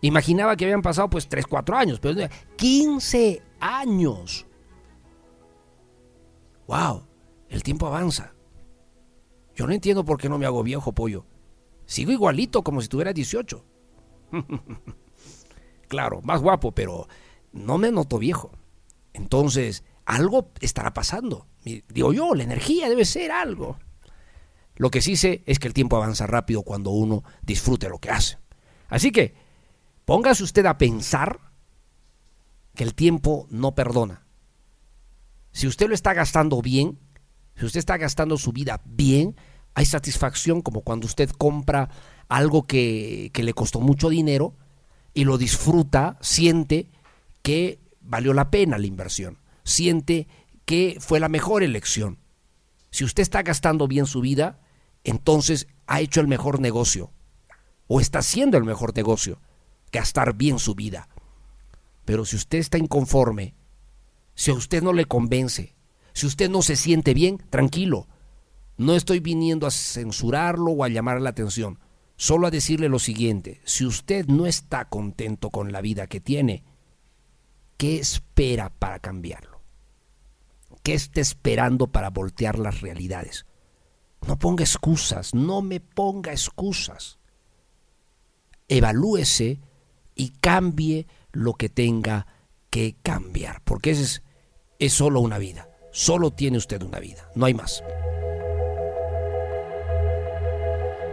Imaginaba 0.00 0.56
que 0.56 0.64
habían 0.64 0.82
pasado 0.82 1.10
pues 1.10 1.28
3, 1.28 1.46
4 1.46 1.76
años, 1.76 1.98
pero 2.00 2.28
15 2.56 3.42
años. 3.60 4.46
¡Wow! 6.66 7.06
El 7.48 7.62
tiempo 7.62 7.86
avanza. 7.86 8.34
Yo 9.54 9.66
no 9.66 9.72
entiendo 9.72 10.04
por 10.04 10.18
qué 10.18 10.28
no 10.28 10.38
me 10.38 10.46
hago 10.46 10.62
viejo, 10.62 10.92
pollo. 10.92 11.24
Sigo 11.86 12.12
igualito 12.12 12.62
como 12.62 12.80
si 12.80 12.88
tuviera 12.88 13.12
18. 13.12 13.64
claro, 15.88 16.20
más 16.22 16.40
guapo, 16.40 16.72
pero 16.72 17.08
no 17.52 17.78
me 17.78 17.90
noto 17.90 18.18
viejo. 18.18 18.52
Entonces, 19.12 19.84
algo 20.04 20.50
estará 20.60 20.92
pasando. 20.92 21.46
Digo 21.62 22.12
yo, 22.12 22.34
la 22.34 22.44
energía 22.44 22.88
debe 22.88 23.04
ser 23.04 23.30
algo. 23.30 23.78
Lo 24.76 24.90
que 24.90 25.00
sí 25.00 25.16
sé 25.16 25.42
es 25.46 25.58
que 25.58 25.68
el 25.68 25.74
tiempo 25.74 25.96
avanza 25.96 26.26
rápido 26.26 26.62
cuando 26.62 26.90
uno 26.90 27.22
disfrute 27.42 27.88
lo 27.88 27.98
que 27.98 28.10
hace. 28.10 28.38
Así 28.88 29.12
que, 29.12 29.34
póngase 30.04 30.42
usted 30.42 30.66
a 30.66 30.78
pensar 30.78 31.40
que 32.74 32.84
el 32.84 32.94
tiempo 32.94 33.46
no 33.50 33.74
perdona. 33.74 34.26
Si 35.52 35.68
usted 35.68 35.88
lo 35.88 35.94
está 35.94 36.12
gastando 36.12 36.60
bien, 36.60 36.98
si 37.54 37.64
usted 37.64 37.78
está 37.78 37.96
gastando 37.96 38.36
su 38.36 38.52
vida 38.52 38.82
bien, 38.84 39.36
hay 39.74 39.86
satisfacción 39.86 40.62
como 40.62 40.82
cuando 40.82 41.06
usted 41.06 41.30
compra 41.30 41.90
algo 42.28 42.64
que, 42.64 43.30
que 43.32 43.42
le 43.42 43.54
costó 43.54 43.80
mucho 43.80 44.08
dinero 44.08 44.54
y 45.12 45.24
lo 45.24 45.38
disfruta, 45.38 46.18
siente 46.20 46.90
que 47.42 47.78
valió 48.00 48.32
la 48.32 48.50
pena 48.50 48.78
la 48.78 48.86
inversión, 48.86 49.38
siente 49.64 50.28
que 50.64 50.98
fue 51.00 51.20
la 51.20 51.28
mejor 51.28 51.62
elección. 51.62 52.18
Si 52.90 53.04
usted 53.04 53.22
está 53.22 53.42
gastando 53.42 53.88
bien 53.88 54.06
su 54.06 54.20
vida, 54.20 54.60
entonces 55.02 55.66
ha 55.86 56.00
hecho 56.00 56.20
el 56.20 56.28
mejor 56.28 56.60
negocio 56.60 57.12
o 57.86 58.00
está 58.00 58.20
haciendo 58.20 58.56
el 58.56 58.64
mejor 58.64 58.96
negocio, 58.96 59.40
gastar 59.92 60.34
bien 60.34 60.58
su 60.58 60.74
vida. 60.74 61.08
Pero 62.04 62.24
si 62.24 62.36
usted 62.36 62.58
está 62.58 62.78
inconforme, 62.78 63.54
si 64.34 64.50
a 64.50 64.54
usted 64.54 64.82
no 64.82 64.92
le 64.92 65.04
convence, 65.04 65.74
si 66.12 66.26
usted 66.26 66.50
no 66.50 66.62
se 66.62 66.76
siente 66.76 67.14
bien, 67.14 67.38
tranquilo. 67.50 68.08
No 68.76 68.94
estoy 68.94 69.20
viniendo 69.20 69.66
a 69.66 69.70
censurarlo 69.70 70.72
o 70.72 70.84
a 70.84 70.88
llamar 70.88 71.20
la 71.20 71.30
atención, 71.30 71.78
solo 72.16 72.46
a 72.46 72.50
decirle 72.50 72.88
lo 72.88 72.98
siguiente, 72.98 73.60
si 73.64 73.86
usted 73.86 74.26
no 74.26 74.46
está 74.46 74.88
contento 74.88 75.50
con 75.50 75.72
la 75.72 75.80
vida 75.80 76.06
que 76.06 76.20
tiene, 76.20 76.64
¿Qué 77.76 77.98
espera 77.98 78.70
para 78.70 78.98
cambiarlo? 78.98 79.60
¿Qué 80.82 80.94
está 80.94 81.20
esperando 81.20 81.88
para 81.88 82.10
voltear 82.10 82.58
las 82.58 82.80
realidades? 82.80 83.46
No 84.26 84.38
ponga 84.38 84.64
excusas, 84.64 85.34
no 85.34 85.60
me 85.62 85.80
ponga 85.80 86.32
excusas. 86.32 87.18
Evalúese 88.68 89.60
y 90.14 90.30
cambie 90.40 91.06
lo 91.32 91.54
que 91.54 91.68
tenga 91.68 92.26
que 92.70 92.96
cambiar, 93.02 93.62
porque 93.64 93.90
es, 93.90 94.22
es 94.78 94.92
solo 94.92 95.20
una 95.20 95.38
vida, 95.38 95.68
solo 95.92 96.30
tiene 96.30 96.58
usted 96.58 96.82
una 96.82 97.00
vida, 97.00 97.28
no 97.34 97.46
hay 97.46 97.54
más. 97.54 97.82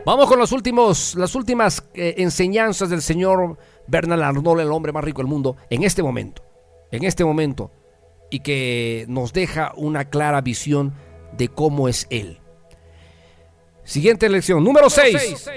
Vamos 0.06 0.28
con 0.28 0.40
los 0.40 0.52
últimos, 0.52 1.16
las 1.16 1.36
últimas 1.36 1.84
eh, 1.94 2.16
enseñanzas 2.18 2.90
del 2.90 3.02
señor 3.02 3.58
Bernard 3.88 4.22
Arnold, 4.22 4.62
el 4.62 4.72
hombre 4.72 4.92
más 4.92 5.04
rico 5.04 5.22
del 5.22 5.28
mundo, 5.28 5.58
en 5.70 5.84
este 5.84 6.02
momento 6.02 6.44
en 6.92 7.06
este 7.06 7.26
momento 7.26 7.72
y 8.30 8.40
que 8.42 9.06
nos 9.08 9.34
deja 9.34 9.74
una 9.76 10.06
clara 10.06 10.42
visión 10.42 10.94
de 11.38 11.50
cómo 11.50 11.90
es 11.90 12.08
Él. 12.10 12.40
Siguiente 13.84 14.30
lección, 14.30 14.64
número 14.64 14.90
6. 14.90 15.50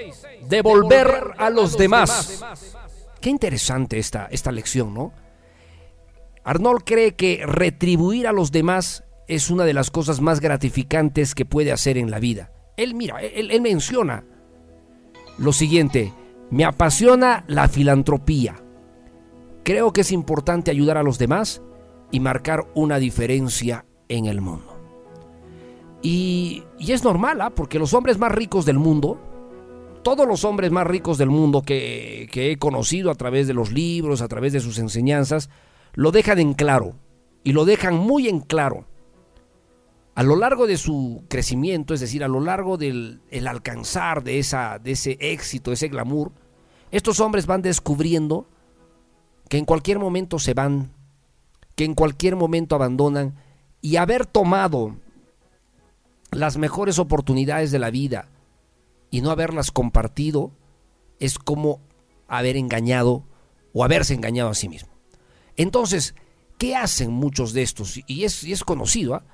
Devolver 0.49 1.33
a 1.37 1.49
los 1.49 1.77
demás. 1.77 2.43
Qué 3.21 3.29
interesante 3.29 3.97
esta, 3.97 4.27
esta 4.31 4.51
lección, 4.51 4.93
¿no? 4.93 5.13
Arnold 6.43 6.83
cree 6.85 7.15
que 7.15 7.43
retribuir 7.45 8.27
a 8.27 8.31
los 8.31 8.51
demás 8.51 9.03
es 9.27 9.49
una 9.49 9.63
de 9.65 9.73
las 9.73 9.89
cosas 9.89 10.21
más 10.21 10.39
gratificantes 10.41 11.33
que 11.33 11.45
puede 11.45 11.71
hacer 11.71 11.97
en 11.97 12.11
la 12.11 12.19
vida. 12.19 12.51
Él, 12.77 12.93
mira, 12.93 13.21
él, 13.21 13.51
él 13.51 13.61
menciona 13.61 14.25
lo 15.37 15.53
siguiente, 15.53 16.13
me 16.49 16.65
apasiona 16.65 17.43
la 17.47 17.67
filantropía. 17.67 18.55
Creo 19.63 19.91
que 19.93 20.01
es 20.01 20.11
importante 20.11 20.71
ayudar 20.71 20.97
a 20.97 21.03
los 21.03 21.17
demás 21.17 21.61
y 22.11 22.19
marcar 22.19 22.67
una 22.75 22.99
diferencia 22.99 23.85
en 24.07 24.25
el 24.25 24.41
mundo. 24.41 24.75
Y, 26.01 26.63
y 26.77 26.91
es 26.91 27.03
normal, 27.03 27.41
¿ah? 27.41 27.49
porque 27.49 27.79
los 27.79 27.93
hombres 27.93 28.19
más 28.19 28.31
ricos 28.31 28.65
del 28.65 28.77
mundo, 28.77 29.19
todos 30.03 30.27
los 30.27 30.45
hombres 30.45 30.71
más 30.71 30.85
ricos 30.85 31.17
del 31.17 31.31
mundo 31.31 31.63
que, 31.63 32.27
que 32.31 32.51
he 32.51 32.57
conocido 32.57 33.09
a 33.09 33.15
través 33.15 33.47
de 33.47 33.55
los 33.55 33.71
libros, 33.71 34.21
a 34.21 34.27
través 34.27 34.53
de 34.53 34.59
sus 34.59 34.77
enseñanzas, 34.77 35.49
lo 35.93 36.11
dejan 36.11 36.37
en 36.37 36.53
claro, 36.53 36.93
y 37.43 37.53
lo 37.53 37.65
dejan 37.65 37.95
muy 37.95 38.27
en 38.27 38.41
claro. 38.41 38.85
A 40.15 40.23
lo 40.23 40.37
largo 40.37 40.65
de 40.65 40.77
su 40.77 41.25
crecimiento, 41.27 41.93
es 41.93 41.99
decir, 41.99 42.23
a 42.23 42.29
lo 42.29 42.39
largo 42.39 42.77
del 42.77 43.21
el 43.29 43.47
alcanzar 43.47 44.23
de, 44.23 44.39
esa, 44.39 44.79
de 44.79 44.91
ese 44.91 45.17
éxito, 45.19 45.73
ese 45.73 45.89
glamour, 45.89 46.31
estos 46.89 47.19
hombres 47.19 47.45
van 47.45 47.61
descubriendo 47.61 48.47
que 49.49 49.57
en 49.57 49.65
cualquier 49.65 49.99
momento 49.99 50.39
se 50.39 50.53
van, 50.53 50.93
que 51.75 51.83
en 51.83 51.95
cualquier 51.95 52.37
momento 52.37 52.75
abandonan 52.75 53.35
y 53.81 53.97
haber 53.97 54.25
tomado 54.25 54.95
las 56.31 56.57
mejores 56.57 56.97
oportunidades 56.97 57.71
de 57.71 57.79
la 57.79 57.89
vida 57.89 58.29
y 59.11 59.19
no 59.19 59.31
haberlas 59.31 59.69
compartido 59.69 60.53
es 61.19 61.37
como 61.37 61.81
haber 62.29 62.55
engañado 62.55 63.25
o 63.73 63.83
haberse 63.83 64.13
engañado 64.13 64.49
a 64.49 64.55
sí 64.55 64.69
mismo. 64.69 64.89
Entonces, 65.57 66.15
¿qué 66.57 66.77
hacen 66.77 67.11
muchos 67.11 67.51
de 67.51 67.63
estos? 67.63 67.99
Y 68.07 68.23
es, 68.23 68.45
y 68.45 68.53
es 68.53 68.63
conocido, 68.63 69.15
¿ah? 69.15 69.25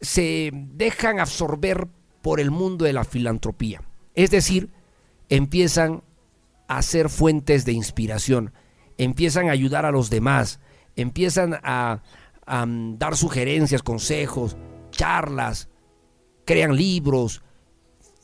Se 0.00 0.50
dejan 0.52 1.20
absorber 1.20 1.88
por 2.22 2.40
el 2.40 2.50
mundo 2.50 2.84
de 2.84 2.92
la 2.92 3.04
filantropía. 3.04 3.82
Es 4.14 4.30
decir, 4.30 4.70
empiezan 5.28 6.02
a 6.68 6.82
ser 6.82 7.08
fuentes 7.08 7.64
de 7.64 7.72
inspiración, 7.72 8.52
empiezan 8.98 9.48
a 9.48 9.52
ayudar 9.52 9.86
a 9.86 9.92
los 9.92 10.10
demás, 10.10 10.60
empiezan 10.96 11.58
a, 11.62 12.02
a 12.46 12.66
dar 12.66 13.16
sugerencias, 13.16 13.82
consejos, 13.82 14.56
charlas, 14.90 15.68
crean 16.44 16.76
libros, 16.76 17.42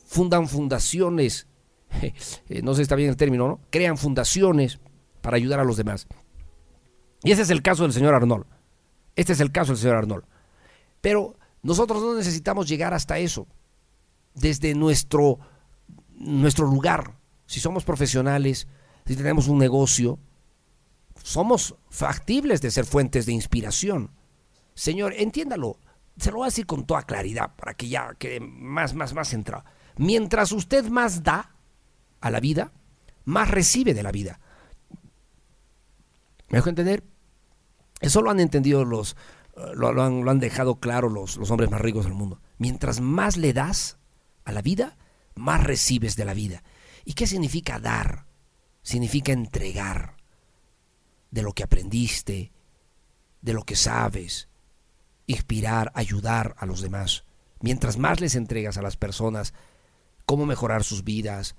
fundan 0.05 0.47
fundaciones, 0.47 1.47
no 2.63 2.73
sé 2.73 2.77
si 2.77 2.81
está 2.81 2.95
bien 2.95 3.09
el 3.09 3.17
término, 3.17 3.47
¿no? 3.47 3.59
Crean 3.69 3.97
fundaciones 3.97 4.79
para 5.21 5.37
ayudar 5.37 5.59
a 5.59 5.63
los 5.63 5.77
demás. 5.77 6.07
Y 7.23 7.31
ese 7.31 7.43
es 7.43 7.49
el 7.49 7.61
caso 7.61 7.83
del 7.83 7.93
señor 7.93 8.13
Arnold. 8.13 8.45
Este 9.15 9.33
es 9.33 9.39
el 9.39 9.51
caso 9.51 9.71
del 9.71 9.79
señor 9.79 9.97
Arnold. 9.97 10.25
Pero 10.99 11.37
nosotros 11.63 12.03
no 12.03 12.13
necesitamos 12.13 12.67
llegar 12.67 12.93
hasta 12.93 13.17
eso. 13.17 13.47
Desde 14.35 14.75
nuestro, 14.75 15.39
nuestro 16.11 16.65
lugar, 16.65 17.15
si 17.45 17.59
somos 17.59 17.85
profesionales, 17.85 18.67
si 19.05 19.15
tenemos 19.15 19.47
un 19.47 19.57
negocio, 19.57 20.19
somos 21.23 21.75
factibles 21.89 22.61
de 22.61 22.69
ser 22.69 22.85
fuentes 22.85 23.25
de 23.25 23.31
inspiración. 23.31 24.11
Señor, 24.75 25.13
entiéndalo, 25.17 25.77
se 26.17 26.31
lo 26.31 26.37
voy 26.37 26.45
a 26.45 26.47
decir 26.47 26.65
con 26.65 26.85
toda 26.85 27.03
claridad 27.03 27.55
para 27.55 27.73
que 27.73 27.87
ya 27.87 28.13
quede 28.15 28.41
más, 28.41 28.93
más, 28.93 29.13
más 29.13 29.29
centrado. 29.29 29.63
Mientras 29.95 30.51
usted 30.51 30.85
más 30.89 31.23
da 31.23 31.55
a 32.19 32.29
la 32.29 32.39
vida, 32.39 32.73
más 33.23 33.49
recibe 33.49 33.93
de 33.93 34.03
la 34.03 34.11
vida. 34.11 34.39
¿Me 36.49 36.57
dejo 36.57 36.69
entender? 36.69 37.03
Eso 38.01 38.21
lo 38.21 38.31
han 38.31 38.39
entendido 38.41 38.83
los, 38.83 39.15
lo, 39.75 40.01
han, 40.01 40.23
lo 40.23 40.31
han, 40.31 40.39
dejado 40.39 40.79
claro 40.79 41.09
los, 41.09 41.37
los 41.37 41.51
hombres 41.51 41.69
más 41.69 41.81
ricos 41.81 42.05
del 42.05 42.13
mundo. 42.13 42.41
Mientras 42.57 43.01
más 43.01 43.37
le 43.37 43.53
das 43.53 43.97
a 44.45 44.51
la 44.51 44.61
vida, 44.61 44.97
más 45.35 45.63
recibes 45.63 46.15
de 46.15 46.25
la 46.25 46.33
vida. 46.33 46.63
¿Y 47.05 47.13
qué 47.13 47.27
significa 47.27 47.79
dar? 47.79 48.25
Significa 48.81 49.31
entregar 49.31 50.17
de 51.31 51.41
lo 51.41 51.53
que 51.53 51.63
aprendiste, 51.63 52.51
de 53.41 53.53
lo 53.53 53.63
que 53.63 53.75
sabes, 53.75 54.49
inspirar, 55.27 55.91
ayudar 55.95 56.55
a 56.57 56.65
los 56.65 56.81
demás. 56.81 57.25
Mientras 57.59 57.97
más 57.97 58.19
les 58.19 58.35
entregas 58.35 58.77
a 58.77 58.81
las 58.81 58.97
personas 58.97 59.53
cómo 60.25 60.45
mejorar 60.45 60.83
sus 60.83 61.03
vidas, 61.03 61.55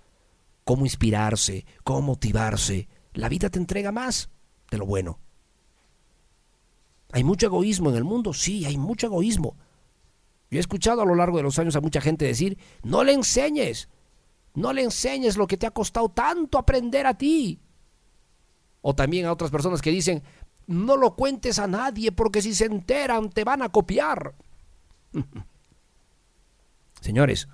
cómo 0.64 0.84
inspirarse, 0.84 1.66
cómo 1.82 2.02
motivarse, 2.02 2.88
la 3.12 3.28
vida 3.28 3.50
te 3.50 3.58
entrega 3.58 3.92
más 3.92 4.30
de 4.70 4.78
lo 4.78 4.86
bueno. 4.86 5.18
¿Hay 7.14 7.22
mucho 7.22 7.46
egoísmo 7.46 7.90
en 7.90 7.96
el 7.96 8.02
mundo? 8.02 8.32
Sí, 8.32 8.64
hay 8.64 8.76
mucho 8.76 9.06
egoísmo. 9.06 9.54
Yo 10.50 10.58
he 10.58 10.60
escuchado 10.60 11.00
a 11.00 11.04
lo 11.04 11.14
largo 11.14 11.36
de 11.36 11.44
los 11.44 11.56
años 11.60 11.76
a 11.76 11.80
mucha 11.80 12.00
gente 12.00 12.24
decir, 12.24 12.58
no 12.82 13.04
le 13.04 13.12
enseñes, 13.12 13.88
no 14.54 14.72
le 14.72 14.82
enseñes 14.82 15.36
lo 15.36 15.46
que 15.46 15.56
te 15.56 15.64
ha 15.64 15.70
costado 15.70 16.08
tanto 16.08 16.58
aprender 16.58 17.06
a 17.06 17.16
ti. 17.16 17.60
O 18.82 18.96
también 18.96 19.26
a 19.26 19.32
otras 19.32 19.52
personas 19.52 19.80
que 19.80 19.92
dicen, 19.92 20.24
no 20.66 20.96
lo 20.96 21.14
cuentes 21.14 21.60
a 21.60 21.68
nadie 21.68 22.10
porque 22.10 22.42
si 22.42 22.52
se 22.52 22.64
enteran 22.64 23.30
te 23.30 23.44
van 23.44 23.62
a 23.62 23.68
copiar. 23.68 24.34
Señores, 27.00 27.46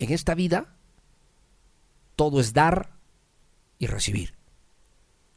en 0.00 0.12
esta 0.12 0.34
vida 0.34 0.74
todo 2.16 2.40
es 2.40 2.54
dar 2.54 2.90
y 3.78 3.86
recibir. 3.86 4.34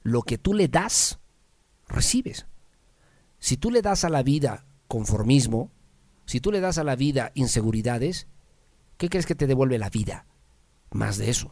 Lo 0.01 0.23
que 0.23 0.39
tú 0.39 0.55
le 0.55 0.67
das, 0.67 1.19
recibes. 1.87 2.47
Si 3.41 3.57
tú 3.57 3.71
le 3.71 3.81
das 3.81 4.05
a 4.05 4.09
la 4.09 4.21
vida 4.21 4.65
conformismo, 4.87 5.71
si 6.25 6.39
tú 6.39 6.51
le 6.51 6.61
das 6.61 6.77
a 6.77 6.83
la 6.83 6.95
vida 6.95 7.31
inseguridades, 7.33 8.27
¿qué 8.97 9.09
crees 9.09 9.25
que 9.25 9.35
te 9.35 9.47
devuelve 9.47 9.79
la 9.79 9.89
vida? 9.89 10.27
Más 10.91 11.17
de 11.17 11.31
eso. 11.31 11.51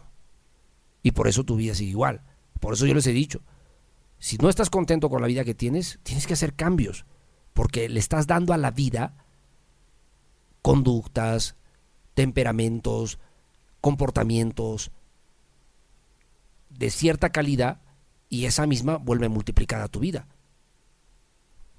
Y 1.01 1.11
por 1.11 1.27
eso 1.27 1.43
tu 1.43 1.55
vida 1.55 1.73
sigue 1.73 1.89
igual. 1.89 2.21
Por 2.59 2.75
eso 2.75 2.85
yo 2.85 2.93
les 2.93 3.07
he 3.07 3.11
dicho, 3.11 3.41
si 4.19 4.37
no 4.37 4.49
estás 4.49 4.69
contento 4.69 5.09
con 5.09 5.21
la 5.21 5.27
vida 5.27 5.43
que 5.43 5.55
tienes, 5.55 5.99
tienes 6.03 6.27
que 6.27 6.33
hacer 6.33 6.53
cambios, 6.53 7.05
porque 7.53 7.89
le 7.89 7.99
estás 7.99 8.27
dando 8.27 8.53
a 8.53 8.57
la 8.57 8.69
vida 8.69 9.25
conductas, 10.61 11.55
temperamentos, 12.13 13.17
comportamientos 13.81 14.91
de 16.69 16.91
cierta 16.91 17.31
calidad 17.31 17.81
y 18.29 18.45
esa 18.45 18.67
misma 18.67 18.97
vuelve 18.97 19.27
multiplicada 19.27 19.87
tu 19.87 19.99
vida. 19.99 20.27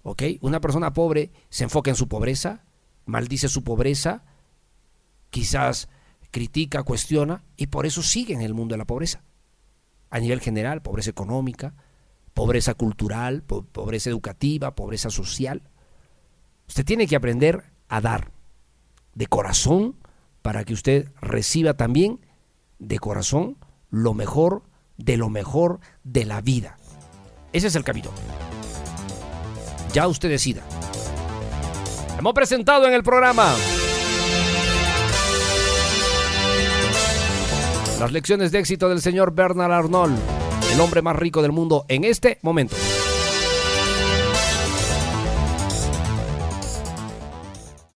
Una 0.02 0.60
persona 0.60 0.92
pobre 0.92 1.30
se 1.50 1.64
enfoca 1.64 1.90
en 1.90 1.96
su 1.96 2.08
pobreza, 2.08 2.64
maldice 3.06 3.48
su 3.48 3.62
pobreza, 3.62 4.24
quizás 5.30 5.88
critica, 6.30 6.82
cuestiona 6.82 7.44
y 7.56 7.66
por 7.66 7.86
eso 7.86 8.02
sigue 8.02 8.34
en 8.34 8.40
el 8.40 8.54
mundo 8.54 8.74
de 8.74 8.78
la 8.78 8.86
pobreza. 8.86 9.22
A 10.10 10.18
nivel 10.18 10.40
general, 10.40 10.82
pobreza 10.82 11.10
económica, 11.10 11.74
pobreza 12.34 12.74
cultural, 12.74 13.42
po 13.42 13.62
pobreza 13.62 14.10
educativa, 14.10 14.74
pobreza 14.74 15.10
social. 15.10 15.62
Usted 16.68 16.84
tiene 16.84 17.06
que 17.06 17.16
aprender 17.16 17.64
a 17.88 18.00
dar 18.00 18.32
de 19.14 19.26
corazón 19.26 19.96
para 20.42 20.64
que 20.64 20.72
usted 20.72 21.12
reciba 21.20 21.74
también 21.74 22.20
de 22.78 22.98
corazón 22.98 23.58
lo 23.90 24.14
mejor 24.14 24.62
de 24.96 25.16
lo 25.16 25.28
mejor 25.28 25.80
de 26.04 26.24
la 26.24 26.40
vida. 26.40 26.76
Ese 27.52 27.66
es 27.68 27.74
el 27.74 27.84
camino. 27.84 28.10
Ya 29.92 30.06
usted 30.06 30.28
decida. 30.28 30.62
Hemos 32.18 32.34
presentado 32.34 32.86
en 32.86 32.92
el 32.92 33.02
programa 33.02 33.54
las 37.98 38.12
lecciones 38.12 38.52
de 38.52 38.60
éxito 38.60 38.88
del 38.88 39.00
señor 39.00 39.34
Bernard 39.34 39.72
Arnold, 39.72 40.18
el 40.72 40.80
hombre 40.80 41.02
más 41.02 41.16
rico 41.16 41.42
del 41.42 41.52
mundo 41.52 41.84
en 41.88 42.04
este 42.04 42.38
momento. 42.42 42.76